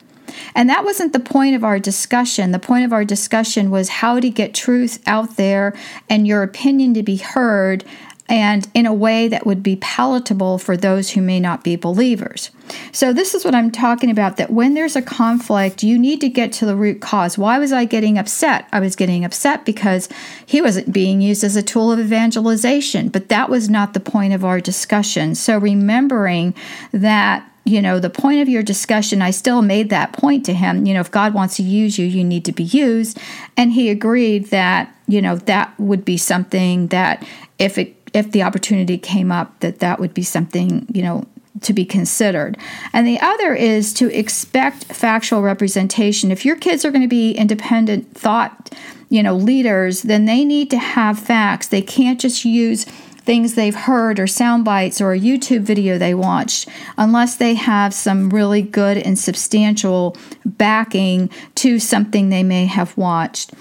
And 0.54 0.68
that 0.68 0.84
wasn't 0.84 1.14
the 1.14 1.20
point 1.20 1.56
of 1.56 1.64
our 1.64 1.78
discussion. 1.78 2.52
The 2.52 2.58
point 2.58 2.84
of 2.84 2.92
our 2.92 3.04
discussion 3.04 3.70
was 3.70 3.88
how 3.88 4.20
to 4.20 4.28
get 4.28 4.54
truth 4.54 5.02
out 5.06 5.36
there 5.36 5.74
and 6.10 6.26
your 6.26 6.42
opinion 6.42 6.92
to 6.94 7.02
be 7.02 7.16
heard 7.16 7.82
and 8.28 8.68
in 8.74 8.86
a 8.86 8.92
way 8.92 9.28
that 9.28 9.46
would 9.46 9.62
be 9.62 9.76
palatable 9.76 10.58
for 10.58 10.76
those 10.76 11.10
who 11.10 11.22
may 11.22 11.40
not 11.40 11.64
be 11.64 11.76
believers. 11.76 12.50
So, 12.92 13.12
this 13.12 13.34
is 13.34 13.44
what 13.44 13.54
I'm 13.54 13.70
talking 13.70 14.10
about 14.10 14.36
that 14.36 14.50
when 14.50 14.74
there's 14.74 14.96
a 14.96 15.02
conflict, 15.02 15.82
you 15.82 15.98
need 15.98 16.20
to 16.20 16.28
get 16.28 16.52
to 16.54 16.66
the 16.66 16.76
root 16.76 17.00
cause. 17.00 17.38
Why 17.38 17.58
was 17.58 17.72
I 17.72 17.86
getting 17.86 18.18
upset? 18.18 18.68
I 18.72 18.80
was 18.80 18.96
getting 18.96 19.24
upset 19.24 19.64
because 19.64 20.08
he 20.44 20.60
wasn't 20.60 20.92
being 20.92 21.22
used 21.22 21.42
as 21.42 21.56
a 21.56 21.62
tool 21.62 21.90
of 21.90 21.98
evangelization, 21.98 23.08
but 23.08 23.30
that 23.30 23.48
was 23.48 23.70
not 23.70 23.94
the 23.94 24.00
point 24.00 24.34
of 24.34 24.44
our 24.44 24.60
discussion. 24.60 25.34
So, 25.34 25.56
remembering 25.56 26.54
that 26.92 27.50
you 27.68 27.82
know, 27.82 28.00
the 28.00 28.10
point 28.10 28.40
of 28.40 28.48
your 28.48 28.62
discussion, 28.62 29.20
I 29.20 29.30
still 29.30 29.60
made 29.60 29.90
that 29.90 30.14
point 30.14 30.46
to 30.46 30.54
him. 30.54 30.86
You 30.86 30.94
know, 30.94 31.00
if 31.00 31.10
God 31.10 31.34
wants 31.34 31.56
to 31.56 31.62
use 31.62 31.98
you, 31.98 32.06
you 32.06 32.24
need 32.24 32.46
to 32.46 32.52
be 32.52 32.64
used. 32.64 33.18
And 33.58 33.72
he 33.72 33.90
agreed 33.90 34.46
that, 34.46 34.94
you 35.06 35.20
know, 35.20 35.36
that 35.36 35.78
would 35.78 36.02
be 36.02 36.16
something 36.16 36.86
that 36.88 37.26
if 37.58 37.76
it 37.76 37.97
if 38.14 38.30
the 38.32 38.42
opportunity 38.42 38.98
came 38.98 39.30
up 39.30 39.58
that 39.60 39.80
that 39.80 40.00
would 40.00 40.14
be 40.14 40.22
something 40.22 40.86
you 40.92 41.02
know 41.02 41.26
to 41.62 41.72
be 41.72 41.84
considered. 41.84 42.56
And 42.92 43.06
the 43.06 43.20
other 43.20 43.54
is 43.54 43.92
to 43.94 44.16
expect 44.16 44.84
factual 44.84 45.42
representation. 45.42 46.30
If 46.30 46.44
your 46.44 46.56
kids 46.56 46.84
are 46.84 46.90
going 46.90 47.02
to 47.02 47.08
be 47.08 47.32
independent 47.32 48.16
thought, 48.16 48.72
you 49.08 49.22
know, 49.22 49.34
leaders, 49.34 50.02
then 50.02 50.26
they 50.26 50.44
need 50.44 50.70
to 50.70 50.78
have 50.78 51.18
facts. 51.18 51.68
They 51.68 51.82
can't 51.82 52.20
just 52.20 52.44
use 52.44 52.84
things 52.84 53.54
they've 53.54 53.74
heard 53.74 54.18
or 54.18 54.26
sound 54.26 54.64
bites 54.64 55.00
or 55.00 55.12
a 55.12 55.20
YouTube 55.20 55.60
video 55.60 55.98
they 55.98 56.14
watched 56.14 56.66
unless 56.96 57.36
they 57.36 57.54
have 57.54 57.92
some 57.92 58.30
really 58.30 58.62
good 58.62 58.96
and 58.96 59.18
substantial 59.18 60.16
backing 60.46 61.28
to 61.54 61.78
something 61.78 62.28
they 62.28 62.42
may 62.42 62.64
have 62.64 62.96
watched. 62.96 63.52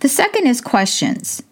The 0.00 0.08
second 0.08 0.46
is 0.46 0.60
questions. 0.60 1.42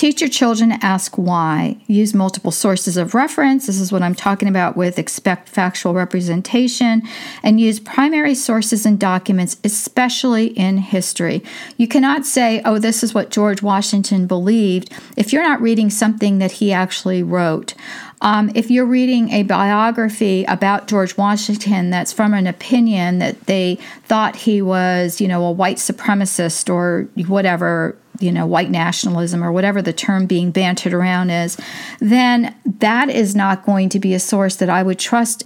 Teach 0.00 0.22
your 0.22 0.30
children 0.30 0.70
to 0.70 0.82
ask 0.82 1.18
why. 1.18 1.76
Use 1.86 2.14
multiple 2.14 2.52
sources 2.52 2.96
of 2.96 3.14
reference. 3.14 3.66
This 3.66 3.78
is 3.78 3.92
what 3.92 4.00
I'm 4.00 4.14
talking 4.14 4.48
about 4.48 4.74
with 4.74 4.98
expect 4.98 5.46
factual 5.46 5.92
representation. 5.92 7.02
And 7.42 7.60
use 7.60 7.78
primary 7.78 8.34
sources 8.34 8.86
and 8.86 8.98
documents, 8.98 9.58
especially 9.62 10.58
in 10.58 10.78
history. 10.78 11.42
You 11.76 11.86
cannot 11.86 12.24
say, 12.24 12.62
oh, 12.64 12.78
this 12.78 13.02
is 13.02 13.12
what 13.12 13.28
George 13.28 13.60
Washington 13.60 14.26
believed, 14.26 14.90
if 15.18 15.34
you're 15.34 15.42
not 15.42 15.60
reading 15.60 15.90
something 15.90 16.38
that 16.38 16.52
he 16.52 16.72
actually 16.72 17.22
wrote. 17.22 17.74
Um, 18.22 18.50
if 18.54 18.70
you're 18.70 18.86
reading 18.86 19.28
a 19.28 19.42
biography 19.42 20.44
about 20.44 20.88
George 20.88 21.18
Washington 21.18 21.90
that's 21.90 22.12
from 22.12 22.32
an 22.32 22.46
opinion 22.46 23.18
that 23.18 23.42
they 23.42 23.76
thought 24.04 24.34
he 24.34 24.62
was, 24.62 25.20
you 25.20 25.28
know, 25.28 25.44
a 25.44 25.52
white 25.52 25.76
supremacist 25.76 26.72
or 26.72 27.06
whatever, 27.26 27.98
you 28.20 28.32
know, 28.32 28.46
white 28.46 28.70
nationalism 28.70 29.42
or 29.42 29.52
whatever 29.52 29.82
the 29.82 29.92
term 29.92 30.26
being 30.26 30.50
bantered 30.50 30.92
around 30.92 31.30
is, 31.30 31.56
then 32.00 32.54
that 32.64 33.08
is 33.08 33.34
not 33.34 33.64
going 33.64 33.88
to 33.88 33.98
be 33.98 34.14
a 34.14 34.20
source 34.20 34.56
that 34.56 34.70
I 34.70 34.82
would 34.82 34.98
trust 34.98 35.44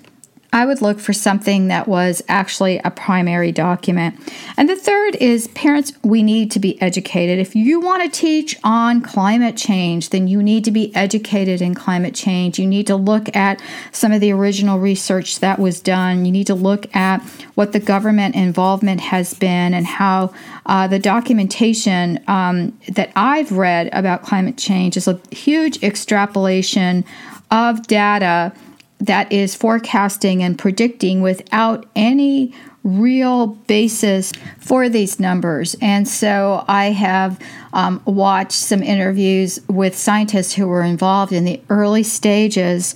I 0.54 0.66
would 0.66 0.80
look 0.80 1.00
for 1.00 1.12
something 1.12 1.66
that 1.66 1.88
was 1.88 2.22
actually 2.28 2.78
a 2.78 2.90
primary 2.92 3.50
document. 3.50 4.14
And 4.56 4.68
the 4.68 4.76
third 4.76 5.16
is 5.16 5.48
parents, 5.48 5.92
we 6.04 6.22
need 6.22 6.52
to 6.52 6.60
be 6.60 6.80
educated. 6.80 7.40
If 7.40 7.56
you 7.56 7.80
want 7.80 8.04
to 8.04 8.20
teach 8.20 8.56
on 8.62 9.02
climate 9.02 9.56
change, 9.56 10.10
then 10.10 10.28
you 10.28 10.40
need 10.44 10.64
to 10.66 10.70
be 10.70 10.94
educated 10.94 11.60
in 11.60 11.74
climate 11.74 12.14
change. 12.14 12.60
You 12.60 12.68
need 12.68 12.86
to 12.86 12.94
look 12.94 13.34
at 13.34 13.60
some 13.90 14.12
of 14.12 14.20
the 14.20 14.30
original 14.30 14.78
research 14.78 15.40
that 15.40 15.58
was 15.58 15.80
done. 15.80 16.24
You 16.24 16.30
need 16.30 16.46
to 16.46 16.54
look 16.54 16.94
at 16.94 17.20
what 17.56 17.72
the 17.72 17.80
government 17.80 18.36
involvement 18.36 19.00
has 19.00 19.34
been 19.34 19.74
and 19.74 19.84
how 19.84 20.32
uh, 20.66 20.86
the 20.86 21.00
documentation 21.00 22.22
um, 22.28 22.78
that 22.92 23.10
I've 23.16 23.50
read 23.50 23.90
about 23.92 24.22
climate 24.22 24.56
change 24.56 24.96
is 24.96 25.08
a 25.08 25.20
huge 25.32 25.82
extrapolation 25.82 27.04
of 27.50 27.86
data 27.88 28.52
that 28.98 29.30
is 29.32 29.54
forecasting 29.54 30.42
and 30.42 30.58
predicting 30.58 31.20
without 31.20 31.86
any 31.94 32.54
real 32.84 33.46
basis 33.46 34.32
for 34.58 34.88
these 34.88 35.18
numbers. 35.18 35.74
And 35.80 36.06
so 36.06 36.64
I 36.68 36.86
have 36.86 37.40
um, 37.72 38.02
watched 38.04 38.52
some 38.52 38.82
interviews 38.82 39.58
with 39.68 39.96
scientists 39.96 40.54
who 40.54 40.66
were 40.66 40.82
involved 40.82 41.32
in 41.32 41.44
the 41.44 41.60
early 41.70 42.02
stages 42.02 42.94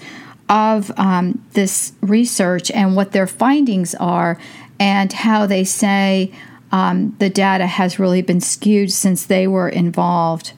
of 0.49 0.91
um, 0.99 1.43
this 1.53 1.93
research 2.01 2.71
and 2.71 2.97
what 2.97 3.13
their 3.13 3.27
findings 3.27 3.95
are, 3.95 4.39
and 4.79 5.13
how 5.13 5.47
they 5.47 5.65
say 5.65 6.33
um, 6.71 7.15
the 7.19 7.31
data 7.31 7.67
has 7.67 7.99
really 7.99 8.23
been 8.23 8.41
skewed 8.41 8.93
since 8.93 9.27
they 9.27 9.47
were 9.47 9.69
involved. 9.69 10.53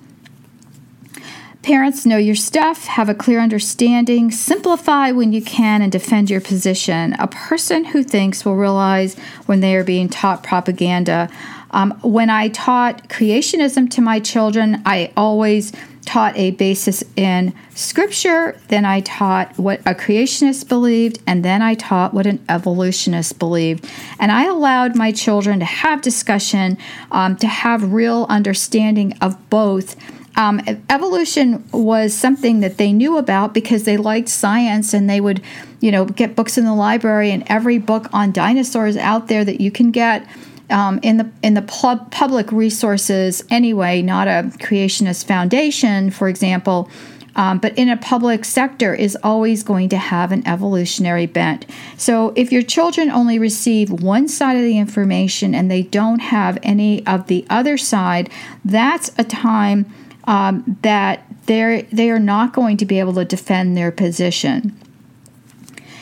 Parents, 1.63 2.07
know 2.07 2.17
your 2.17 2.37
stuff, 2.37 2.87
have 2.87 3.11
a 3.11 3.15
clear 3.15 3.39
understanding, 3.39 4.31
simplify 4.31 5.11
when 5.11 5.35
you 5.35 5.43
can, 5.43 5.83
and 5.83 5.93
defend 5.93 6.31
your 6.31 6.41
position. 6.41 7.13
A 7.19 7.29
person 7.29 7.85
who 7.85 8.03
thinks 8.03 8.47
will 8.47 8.57
realize 8.57 9.15
when 9.45 9.61
they 9.61 9.77
are 9.77 9.85
being 9.85 10.09
taught 10.09 10.43
propaganda. 10.43 11.29
Um, 11.71 11.99
when 12.03 12.31
I 12.31 12.49
taught 12.49 13.11
creationism 13.11 13.91
to 13.91 14.01
my 14.01 14.21
children, 14.21 14.83
I 14.87 15.13
always 15.19 15.73
taught 16.07 16.35
a 16.37 16.51
basis 16.53 17.05
in 17.15 17.53
scripture, 17.75 18.59
then 18.69 18.87
I 18.87 19.01
taught 19.01 19.59
what 19.59 19.81
a 19.81 19.95
creationist 19.95 20.67
believed, 20.67 21.21
and 21.27 21.45
then 21.45 21.61
I 21.61 21.75
taught 21.75 22.15
what 22.15 22.27
an 22.27 22.43
evolutionist 22.49 23.39
believed. 23.39 23.87
And 24.19 24.33
I 24.33 24.47
allowed 24.47 24.97
my 24.97 25.13
children 25.13 25.59
to 25.59 25.67
have 25.67 26.01
discussion, 26.01 26.79
um, 27.13 27.37
to 27.37 27.47
have 27.47 27.93
real 27.93 28.25
understanding 28.31 29.13
of 29.21 29.51
both 29.51 29.95
Um, 30.37 30.61
evolution 30.89 31.69
was 31.73 32.15
something 32.15 32.61
that 32.61 32.79
they 32.79 32.93
knew 32.93 33.17
about 33.17 33.53
because 33.53 33.85
they 33.85 33.97
liked 33.97 34.29
science 34.29 34.95
and 34.95 35.11
they 35.11 35.21
would, 35.21 35.43
you 35.81 35.91
know, 35.91 36.05
get 36.05 36.37
books 36.37 36.57
in 36.57 36.65
the 36.65 36.75
library 36.75 37.31
and 37.31 37.43
every 37.47 37.79
book 37.79 38.07
on 38.13 38.33
dinosaurs 38.33 38.97
out 38.97 39.29
there 39.29 39.45
that 39.45 39.61
you 39.61 39.71
can 39.71 39.91
get 39.91 40.27
um, 40.71 41.01
in 41.03 41.17
the 41.17 41.31
in 41.43 41.55
the 41.55 41.63
pub- 41.63 42.11
public 42.11 42.51
resources 42.53 43.45
anyway, 43.51 44.03
not 44.03 44.29
a 44.29 44.51
creationist 44.59 45.25
foundation, 45.27 46.11
for 46.11 46.29
example. 46.29 46.89
Um, 47.37 47.59
but 47.59 47.79
in 47.79 47.89
a 47.89 47.97
public 47.97 48.45
sector 48.45 48.93
is 48.93 49.17
always 49.23 49.63
going 49.63 49.89
to 49.91 49.97
have 49.97 50.33
an 50.33 50.47
evolutionary 50.47 51.27
bent. 51.27 51.65
So 51.97 52.33
if 52.35 52.51
your 52.51 52.63
children 52.63 53.09
only 53.09 53.39
receive 53.39 53.91
one 53.91 54.27
side 54.27 54.57
of 54.57 54.63
the 54.63 54.79
information 54.79 55.55
and 55.55 55.71
they 55.71 55.83
don't 55.83 56.19
have 56.19 56.59
any 56.63 57.07
of 57.07 57.29
the 57.29 57.47
other 57.49 57.79
side, 57.79 58.31
that's 58.65 59.13
a 59.17 59.25
time 59.25 59.93
um, 60.31 60.79
that 60.83 61.27
they're 61.47 61.83
they 61.83 62.09
are 62.09 62.21
not 62.21 62.53
going 62.53 62.77
to 62.77 62.87
be 62.87 63.01
able 63.01 63.15
to 63.15 63.25
defend 63.25 63.77
their 63.77 63.91
position. 63.91 64.79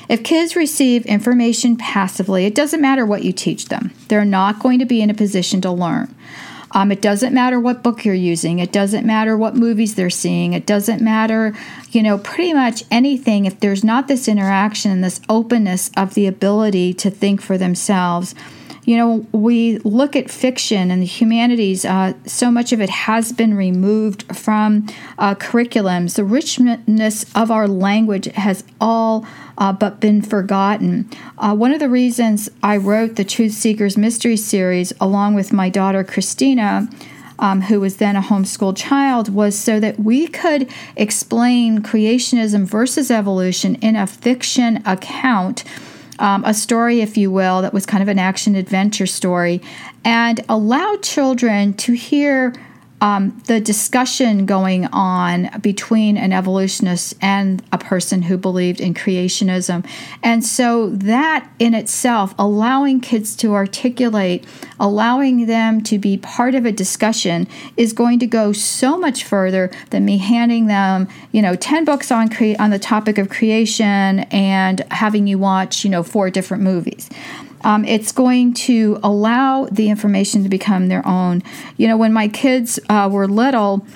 If 0.07 0.23
kids 0.23 0.55
receive 0.55 1.07
information 1.07 1.77
passively, 1.77 2.45
it 2.45 2.55
doesn't 2.55 2.81
matter 2.81 3.07
what 3.07 3.25
you 3.25 3.33
teach 3.33 3.67
them. 3.67 3.91
They're 4.09 4.27
not 4.27 4.61
going 4.61 4.79
to 4.81 4.85
be 4.85 5.01
in 5.01 5.09
a 5.09 5.15
position 5.15 5.63
to 5.63 5.71
learn. 5.71 6.15
Um, 6.73 6.93
it 6.93 7.01
doesn't 7.01 7.33
matter 7.33 7.59
what 7.59 7.83
book 7.83 8.05
you're 8.05 8.15
using. 8.15 8.59
It 8.59 8.71
doesn't 8.71 9.07
matter 9.07 9.35
what 9.35 9.57
movies 9.57 9.95
they're 9.95 10.11
seeing. 10.11 10.53
It 10.53 10.67
doesn't 10.67 11.01
matter, 11.01 11.55
you 11.91 12.03
know, 12.03 12.19
pretty 12.19 12.53
much 12.53 12.85
anything. 12.91 13.47
If 13.47 13.61
there's 13.61 13.83
not 13.83 14.09
this 14.09 14.29
interaction 14.29 14.91
and 14.91 15.03
this 15.03 15.23
openness 15.31 15.91
of 15.97 16.13
the 16.13 16.27
ability 16.27 16.93
to 16.95 17.11
think 17.11 17.41
for 17.41 17.57
themselves, 17.57 18.35
you 18.89 18.97
know, 18.97 19.27
we 19.33 19.77
look 19.81 20.17
at 20.17 20.31
fiction 20.31 20.91
and 20.91 21.03
the 21.03 21.07
humanities, 21.07 21.85
uh, 21.85 22.15
so 22.25 22.51
much 22.51 22.73
of 22.73 22.81
it 22.81 22.89
has 22.89 23.33
been 23.33 23.53
removed 23.53 24.35
from 24.35 24.87
uh, 25.19 25.35
curriculums. 25.35 26.17
The 26.17 26.25
richness 26.25 27.27
of 27.35 27.51
our 27.51 27.69
language 27.69 28.33
has 28.33 28.65
all 28.81 29.27
uh, 29.59 29.75
but 29.75 30.01
been 30.01 30.23
forgotten. 30.23 31.07
Uh, 31.37 31.55
one 31.55 31.73
of 31.73 31.81
the 31.81 31.91
reasons 31.91 32.49
I 32.63 32.79
wrote 32.79 33.17
the 33.17 33.25
Truth 33.25 33.53
Seekers 33.53 33.99
Mystery 33.99 34.39
Series 34.39 34.95
along 34.99 35.35
with 35.35 35.53
my 35.53 35.69
daughter 35.69 36.03
Christina. 36.03 36.89
Um, 37.41 37.61
who 37.61 37.79
was 37.79 37.99
then 37.99 38.17
a 38.17 38.21
homeschooled 38.21 38.77
child, 38.77 39.33
was 39.33 39.57
so 39.57 39.79
that 39.79 40.01
we 40.01 40.27
could 40.27 40.69
explain 40.97 41.83
creationism 41.83 42.65
versus 42.65 43.13
evolution 43.13 43.77
in 43.77 43.95
a 43.95 44.09
fiction 44.09 44.83
account 44.85 45.63
um, 46.19 46.45
a 46.45 46.55
story, 46.55 47.01
if 47.01 47.17
you 47.17 47.31
will, 47.31 47.63
that 47.63 47.73
was 47.73 47.87
kind 47.87 48.03
of 48.03 48.09
an 48.09 48.19
action 48.19 48.55
adventure 48.55 49.07
story, 49.07 49.61
and 50.05 50.41
allow 50.49 50.97
children 51.03 51.75
to 51.75 51.93
hear 51.93 52.55
um, 53.01 53.41
the 53.47 53.61
discussion 53.61 54.47
going 54.47 54.87
on 54.87 55.51
between 55.61 56.17
an 56.17 56.33
evolutionist 56.33 57.15
and 57.21 57.63
a 57.73 57.79
person 57.79 58.23
who 58.23 58.37
believed 58.37 58.81
in 58.81 58.95
creationism. 58.95 59.89
And 60.23 60.45
so, 60.45 60.91
that 60.91 61.49
in 61.59 61.75
itself, 61.75 62.35
allowing 62.39 63.01
kids 63.01 63.37
to 63.37 63.55
articulate, 63.55 64.45
allowing 64.81 65.47
them 65.47 65.83
to 65.83 65.99
be 65.99 66.17
part 66.17 66.55
of 66.55 66.65
a 66.65 66.73
discussion, 66.73 67.47
is 67.77 67.93
going 67.93 68.19
to 68.19 68.27
go 68.27 68.53
so 68.53 68.99
much 68.99 69.25
further 69.25 69.71
than 69.91 70.05
me 70.05 70.19
handing 70.19 70.67
them, 70.67 71.09
you 71.33 71.43
know, 71.43 71.55
10 71.55 71.85
books 71.85 72.11
on, 72.11 72.29
cre- 72.29 72.59
on 72.59 72.71
the 72.71 72.79
topic 72.79 73.19
of 73.19 73.29
creation 73.29 74.21
and 74.31 74.81
having 74.91 75.27
you 75.27 75.39
watch, 75.39 75.85
you 75.85 75.91
know, 75.91 76.03
four 76.03 76.31
different 76.31 76.63
movies. 76.63 77.09
Um, 77.65 77.85
it's 77.85 78.13
going 78.13 78.55
to 78.55 78.99
allow 79.03 79.67
the 79.67 79.89
information 79.91 80.43
to 80.45 80.49
become 80.49 80.89
their 80.89 81.07
own. 81.07 81.43
You 81.77 81.89
know, 81.89 81.97
when 81.97 82.13
my 82.13 82.29
kids 82.29 82.79
uh, 82.89 83.09
were 83.11 83.27
little, 83.27 83.87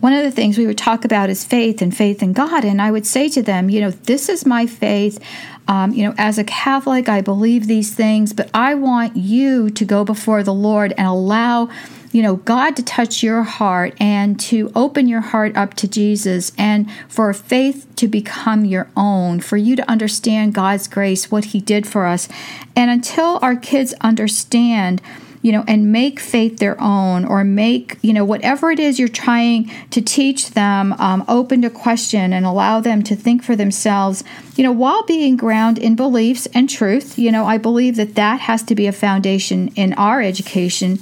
one 0.00 0.12
of 0.12 0.24
the 0.24 0.30
things 0.30 0.58
we 0.58 0.66
would 0.66 0.78
talk 0.78 1.04
about 1.04 1.30
is 1.30 1.44
faith 1.44 1.80
and 1.80 1.96
faith 1.96 2.22
in 2.22 2.32
God. 2.32 2.64
And 2.64 2.82
I 2.82 2.90
would 2.90 3.06
say 3.06 3.28
to 3.30 3.42
them, 3.42 3.70
you 3.70 3.80
know, 3.80 3.90
this 3.90 4.28
is 4.28 4.44
my 4.44 4.66
faith. 4.66 5.22
Um, 5.68 5.92
you 5.92 6.04
know, 6.04 6.14
as 6.18 6.38
a 6.38 6.44
Catholic, 6.44 7.08
I 7.08 7.20
believe 7.20 7.66
these 7.66 7.94
things, 7.94 8.32
but 8.32 8.50
I 8.52 8.74
want 8.74 9.16
you 9.16 9.70
to 9.70 9.84
go 9.84 10.04
before 10.04 10.42
the 10.42 10.52
Lord 10.52 10.92
and 10.98 11.06
allow 11.06 11.68
you 12.12 12.22
know, 12.22 12.36
God 12.36 12.76
to 12.76 12.82
touch 12.84 13.22
your 13.22 13.42
heart 13.42 13.94
and 13.98 14.38
to 14.40 14.70
open 14.74 15.08
your 15.08 15.22
heart 15.22 15.56
up 15.56 15.74
to 15.74 15.88
Jesus 15.88 16.52
and 16.58 16.88
for 17.08 17.32
faith 17.32 17.86
to 17.96 18.06
become 18.06 18.66
your 18.66 18.88
own, 18.96 19.40
for 19.40 19.56
you 19.56 19.74
to 19.76 19.90
understand 19.90 20.54
God's 20.54 20.86
grace, 20.86 21.30
what 21.30 21.46
He 21.46 21.60
did 21.60 21.86
for 21.86 22.06
us. 22.06 22.28
And 22.76 22.90
until 22.90 23.38
our 23.40 23.56
kids 23.56 23.94
understand, 24.02 25.00
you 25.42 25.52
know, 25.52 25.64
and 25.66 25.92
make 25.92 26.20
faith 26.20 26.58
their 26.58 26.80
own 26.80 27.24
or 27.24 27.44
make, 27.44 27.98
you 28.00 28.12
know, 28.12 28.24
whatever 28.24 28.70
it 28.70 28.78
is 28.78 28.98
you're 28.98 29.08
trying 29.08 29.70
to 29.90 30.00
teach 30.00 30.50
them 30.50 30.92
um, 30.94 31.24
open 31.28 31.62
to 31.62 31.70
question 31.70 32.32
and 32.32 32.46
allow 32.46 32.80
them 32.80 33.02
to 33.02 33.14
think 33.14 33.42
for 33.42 33.56
themselves, 33.56 34.24
you 34.56 34.62
know, 34.62 34.72
while 34.72 35.02
being 35.04 35.36
grounded 35.36 35.82
in 35.82 35.96
beliefs 35.96 36.46
and 36.54 36.70
truth. 36.70 37.18
You 37.18 37.32
know, 37.32 37.44
I 37.44 37.58
believe 37.58 37.96
that 37.96 38.14
that 38.14 38.40
has 38.40 38.62
to 38.64 38.74
be 38.74 38.86
a 38.86 38.92
foundation 38.92 39.68
in 39.74 39.92
our 39.94 40.22
education 40.22 40.98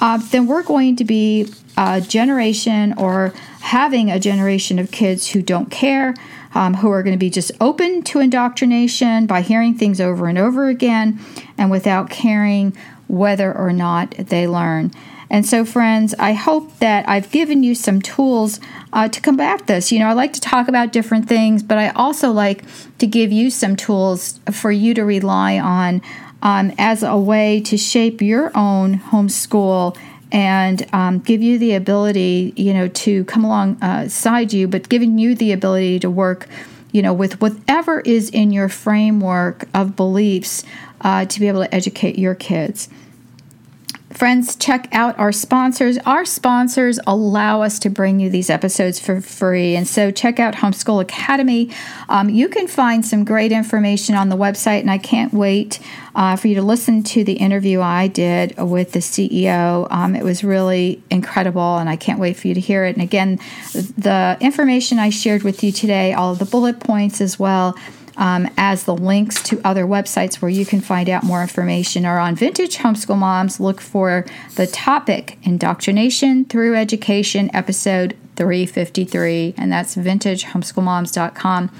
uh, 0.00 0.18
then 0.30 0.46
we're 0.46 0.62
going 0.62 0.96
to 0.96 1.04
be 1.04 1.50
a 1.76 2.00
generation 2.00 2.94
or 2.98 3.32
having 3.60 4.10
a 4.10 4.18
generation 4.18 4.78
of 4.78 4.90
kids 4.90 5.28
who 5.30 5.42
don't 5.42 5.70
care, 5.70 6.14
um, 6.54 6.74
who 6.74 6.90
are 6.90 7.02
going 7.02 7.14
to 7.14 7.18
be 7.18 7.30
just 7.30 7.50
open 7.60 8.02
to 8.02 8.20
indoctrination 8.20 9.26
by 9.26 9.40
hearing 9.40 9.74
things 9.74 10.00
over 10.00 10.26
and 10.26 10.36
over 10.36 10.68
again 10.68 11.18
and 11.56 11.70
without 11.70 12.10
caring 12.10 12.76
whether 13.14 13.56
or 13.56 13.72
not 13.72 14.10
they 14.18 14.46
learn. 14.46 14.92
And 15.30 15.46
so, 15.46 15.64
friends, 15.64 16.14
I 16.18 16.32
hope 16.32 16.78
that 16.78 17.08
I've 17.08 17.30
given 17.30 17.62
you 17.62 17.74
some 17.74 18.00
tools 18.00 18.60
uh, 18.92 19.08
to 19.08 19.20
combat 19.20 19.66
this. 19.66 19.90
You 19.90 19.98
know, 19.98 20.08
I 20.08 20.12
like 20.12 20.32
to 20.34 20.40
talk 20.40 20.68
about 20.68 20.92
different 20.92 21.28
things, 21.28 21.62
but 21.62 21.78
I 21.78 21.88
also 21.90 22.30
like 22.30 22.62
to 22.98 23.06
give 23.06 23.32
you 23.32 23.50
some 23.50 23.74
tools 23.74 24.38
for 24.52 24.70
you 24.70 24.94
to 24.94 25.04
rely 25.04 25.58
on 25.58 26.02
um, 26.42 26.72
as 26.78 27.02
a 27.02 27.16
way 27.16 27.60
to 27.62 27.76
shape 27.76 28.20
your 28.20 28.52
own 28.56 28.98
homeschool 28.98 29.96
and 30.30 30.86
um, 30.92 31.20
give 31.20 31.42
you 31.42 31.58
the 31.58 31.74
ability, 31.74 32.52
you 32.56 32.74
know, 32.74 32.88
to 32.88 33.24
come 33.24 33.44
alongside 33.44 34.52
you, 34.52 34.68
but 34.68 34.88
giving 34.88 35.18
you 35.18 35.34
the 35.34 35.52
ability 35.52 36.00
to 36.00 36.10
work, 36.10 36.48
you 36.94 37.02
know, 37.02 37.12
with 37.12 37.40
whatever 37.40 38.00
is 38.00 38.30
in 38.30 38.52
your 38.52 38.68
framework 38.68 39.64
of 39.74 39.96
beliefs 39.96 40.62
uh, 41.00 41.24
to 41.24 41.40
be 41.40 41.48
able 41.48 41.64
to 41.64 41.74
educate 41.74 42.16
your 42.16 42.36
kids. 42.36 42.88
Friends, 44.14 44.54
check 44.54 44.88
out 44.92 45.18
our 45.18 45.32
sponsors. 45.32 45.98
Our 46.06 46.24
sponsors 46.24 47.00
allow 47.04 47.62
us 47.62 47.80
to 47.80 47.90
bring 47.90 48.20
you 48.20 48.30
these 48.30 48.48
episodes 48.48 49.00
for 49.00 49.20
free. 49.20 49.74
And 49.74 49.88
so 49.88 50.12
check 50.12 50.38
out 50.38 50.54
Homeschool 50.54 51.02
Academy. 51.02 51.72
Um, 52.08 52.30
you 52.30 52.48
can 52.48 52.68
find 52.68 53.04
some 53.04 53.24
great 53.24 53.50
information 53.50 54.14
on 54.14 54.28
the 54.28 54.36
website, 54.36 54.80
and 54.82 54.90
I 54.90 54.98
can't 54.98 55.34
wait 55.34 55.80
uh, 56.14 56.36
for 56.36 56.46
you 56.46 56.54
to 56.54 56.62
listen 56.62 57.02
to 57.02 57.24
the 57.24 57.32
interview 57.32 57.80
I 57.80 58.06
did 58.06 58.56
with 58.56 58.92
the 58.92 59.00
CEO. 59.00 59.88
Um, 59.90 60.14
it 60.14 60.22
was 60.22 60.44
really 60.44 61.02
incredible, 61.10 61.78
and 61.78 61.88
I 61.88 61.96
can't 61.96 62.20
wait 62.20 62.36
for 62.36 62.46
you 62.46 62.54
to 62.54 62.60
hear 62.60 62.84
it. 62.84 62.94
And 62.94 63.02
again, 63.02 63.40
the 63.72 64.38
information 64.40 65.00
I 65.00 65.10
shared 65.10 65.42
with 65.42 65.64
you 65.64 65.72
today, 65.72 66.12
all 66.12 66.30
of 66.30 66.38
the 66.38 66.44
bullet 66.44 66.78
points 66.78 67.20
as 67.20 67.36
well 67.36 67.76
um, 68.16 68.48
as 68.56 68.84
the 68.84 68.96
links 68.96 69.42
to 69.44 69.60
other 69.64 69.84
websites 69.84 70.36
where 70.36 70.50
you 70.50 70.64
can 70.64 70.80
find 70.80 71.08
out 71.08 71.24
more 71.24 71.42
information 71.42 72.04
are 72.04 72.18
on 72.18 72.36
Vintage 72.36 72.78
Homeschool 72.78 73.18
Moms. 73.18 73.60
Look 73.60 73.80
for 73.80 74.24
the 74.56 74.66
topic 74.66 75.38
Indoctrination 75.42 76.44
Through 76.44 76.76
Education, 76.76 77.50
episode 77.54 78.16
353, 78.36 79.54
and 79.56 79.72
that's 79.72 79.96
vintagehomeschoolmoms.com 79.96 81.70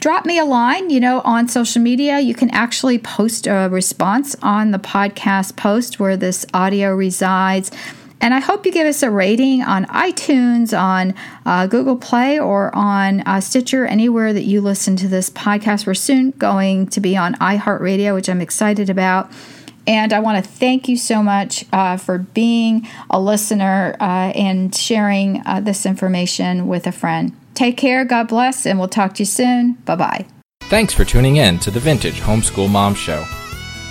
drop 0.00 0.24
me 0.24 0.38
a 0.38 0.44
line, 0.44 0.90
you 0.90 0.98
know, 0.98 1.20
on 1.20 1.46
social 1.46 1.82
media. 1.82 2.18
You 2.20 2.34
can 2.34 2.50
actually 2.50 2.98
post 2.98 3.46
a 3.46 3.68
response 3.70 4.34
on 4.42 4.70
the 4.70 4.78
podcast 4.78 5.56
post 5.56 6.00
where 6.00 6.16
this 6.16 6.46
audio 6.52 6.94
resides. 6.94 7.70
And 8.20 8.34
I 8.34 8.40
hope 8.40 8.66
you 8.66 8.72
give 8.72 8.86
us 8.86 9.02
a 9.02 9.10
rating 9.10 9.62
on 9.62 9.86
iTunes, 9.86 10.78
on 10.78 11.14
uh, 11.46 11.66
Google 11.66 11.96
Play, 11.96 12.38
or 12.38 12.74
on 12.74 13.20
uh, 13.20 13.40
Stitcher, 13.40 13.86
anywhere 13.86 14.32
that 14.32 14.42
you 14.42 14.60
listen 14.60 14.96
to 14.96 15.08
this 15.08 15.30
podcast. 15.30 15.86
We're 15.86 15.94
soon 15.94 16.32
going 16.32 16.88
to 16.88 17.00
be 17.00 17.16
on 17.16 17.34
iHeartRadio, 17.36 18.14
which 18.14 18.28
I'm 18.28 18.42
excited 18.42 18.90
about. 18.90 19.30
And 19.86 20.12
I 20.12 20.20
want 20.20 20.44
to 20.44 20.48
thank 20.48 20.88
you 20.88 20.98
so 20.98 21.22
much 21.22 21.64
uh, 21.72 21.96
for 21.96 22.18
being 22.18 22.86
a 23.08 23.18
listener 23.18 23.96
uh, 23.98 24.32
and 24.34 24.74
sharing 24.74 25.42
uh, 25.46 25.60
this 25.60 25.86
information 25.86 26.68
with 26.68 26.86
a 26.86 26.92
friend. 26.92 27.34
Take 27.54 27.78
care, 27.78 28.04
God 28.04 28.28
bless, 28.28 28.66
and 28.66 28.78
we'll 28.78 28.88
talk 28.88 29.14
to 29.14 29.22
you 29.22 29.26
soon. 29.26 29.74
Bye 29.86 29.96
bye. 29.96 30.26
Thanks 30.64 30.92
for 30.92 31.04
tuning 31.04 31.36
in 31.36 31.58
to 31.60 31.70
the 31.70 31.80
Vintage 31.80 32.20
Homeschool 32.20 32.70
Mom 32.70 32.94
Show. 32.94 33.24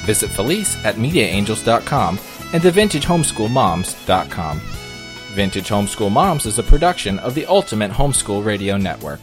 Visit 0.06 0.30
Felice 0.30 0.84
at 0.86 0.96
MediaAngels.com 0.96 2.18
and 2.54 2.62
the 2.62 2.72
thevintagehomeschoolmoms.com. 2.72 4.62
Vintage 5.34 5.70
Homeschool 5.70 6.12
Moms 6.12 6.46
is 6.46 6.58
a 6.58 6.64
production 6.64 7.20
of 7.20 7.36
the 7.36 7.46
Ultimate 7.46 7.92
Homeschool 7.92 8.44
Radio 8.44 8.78
Network. 8.78 9.20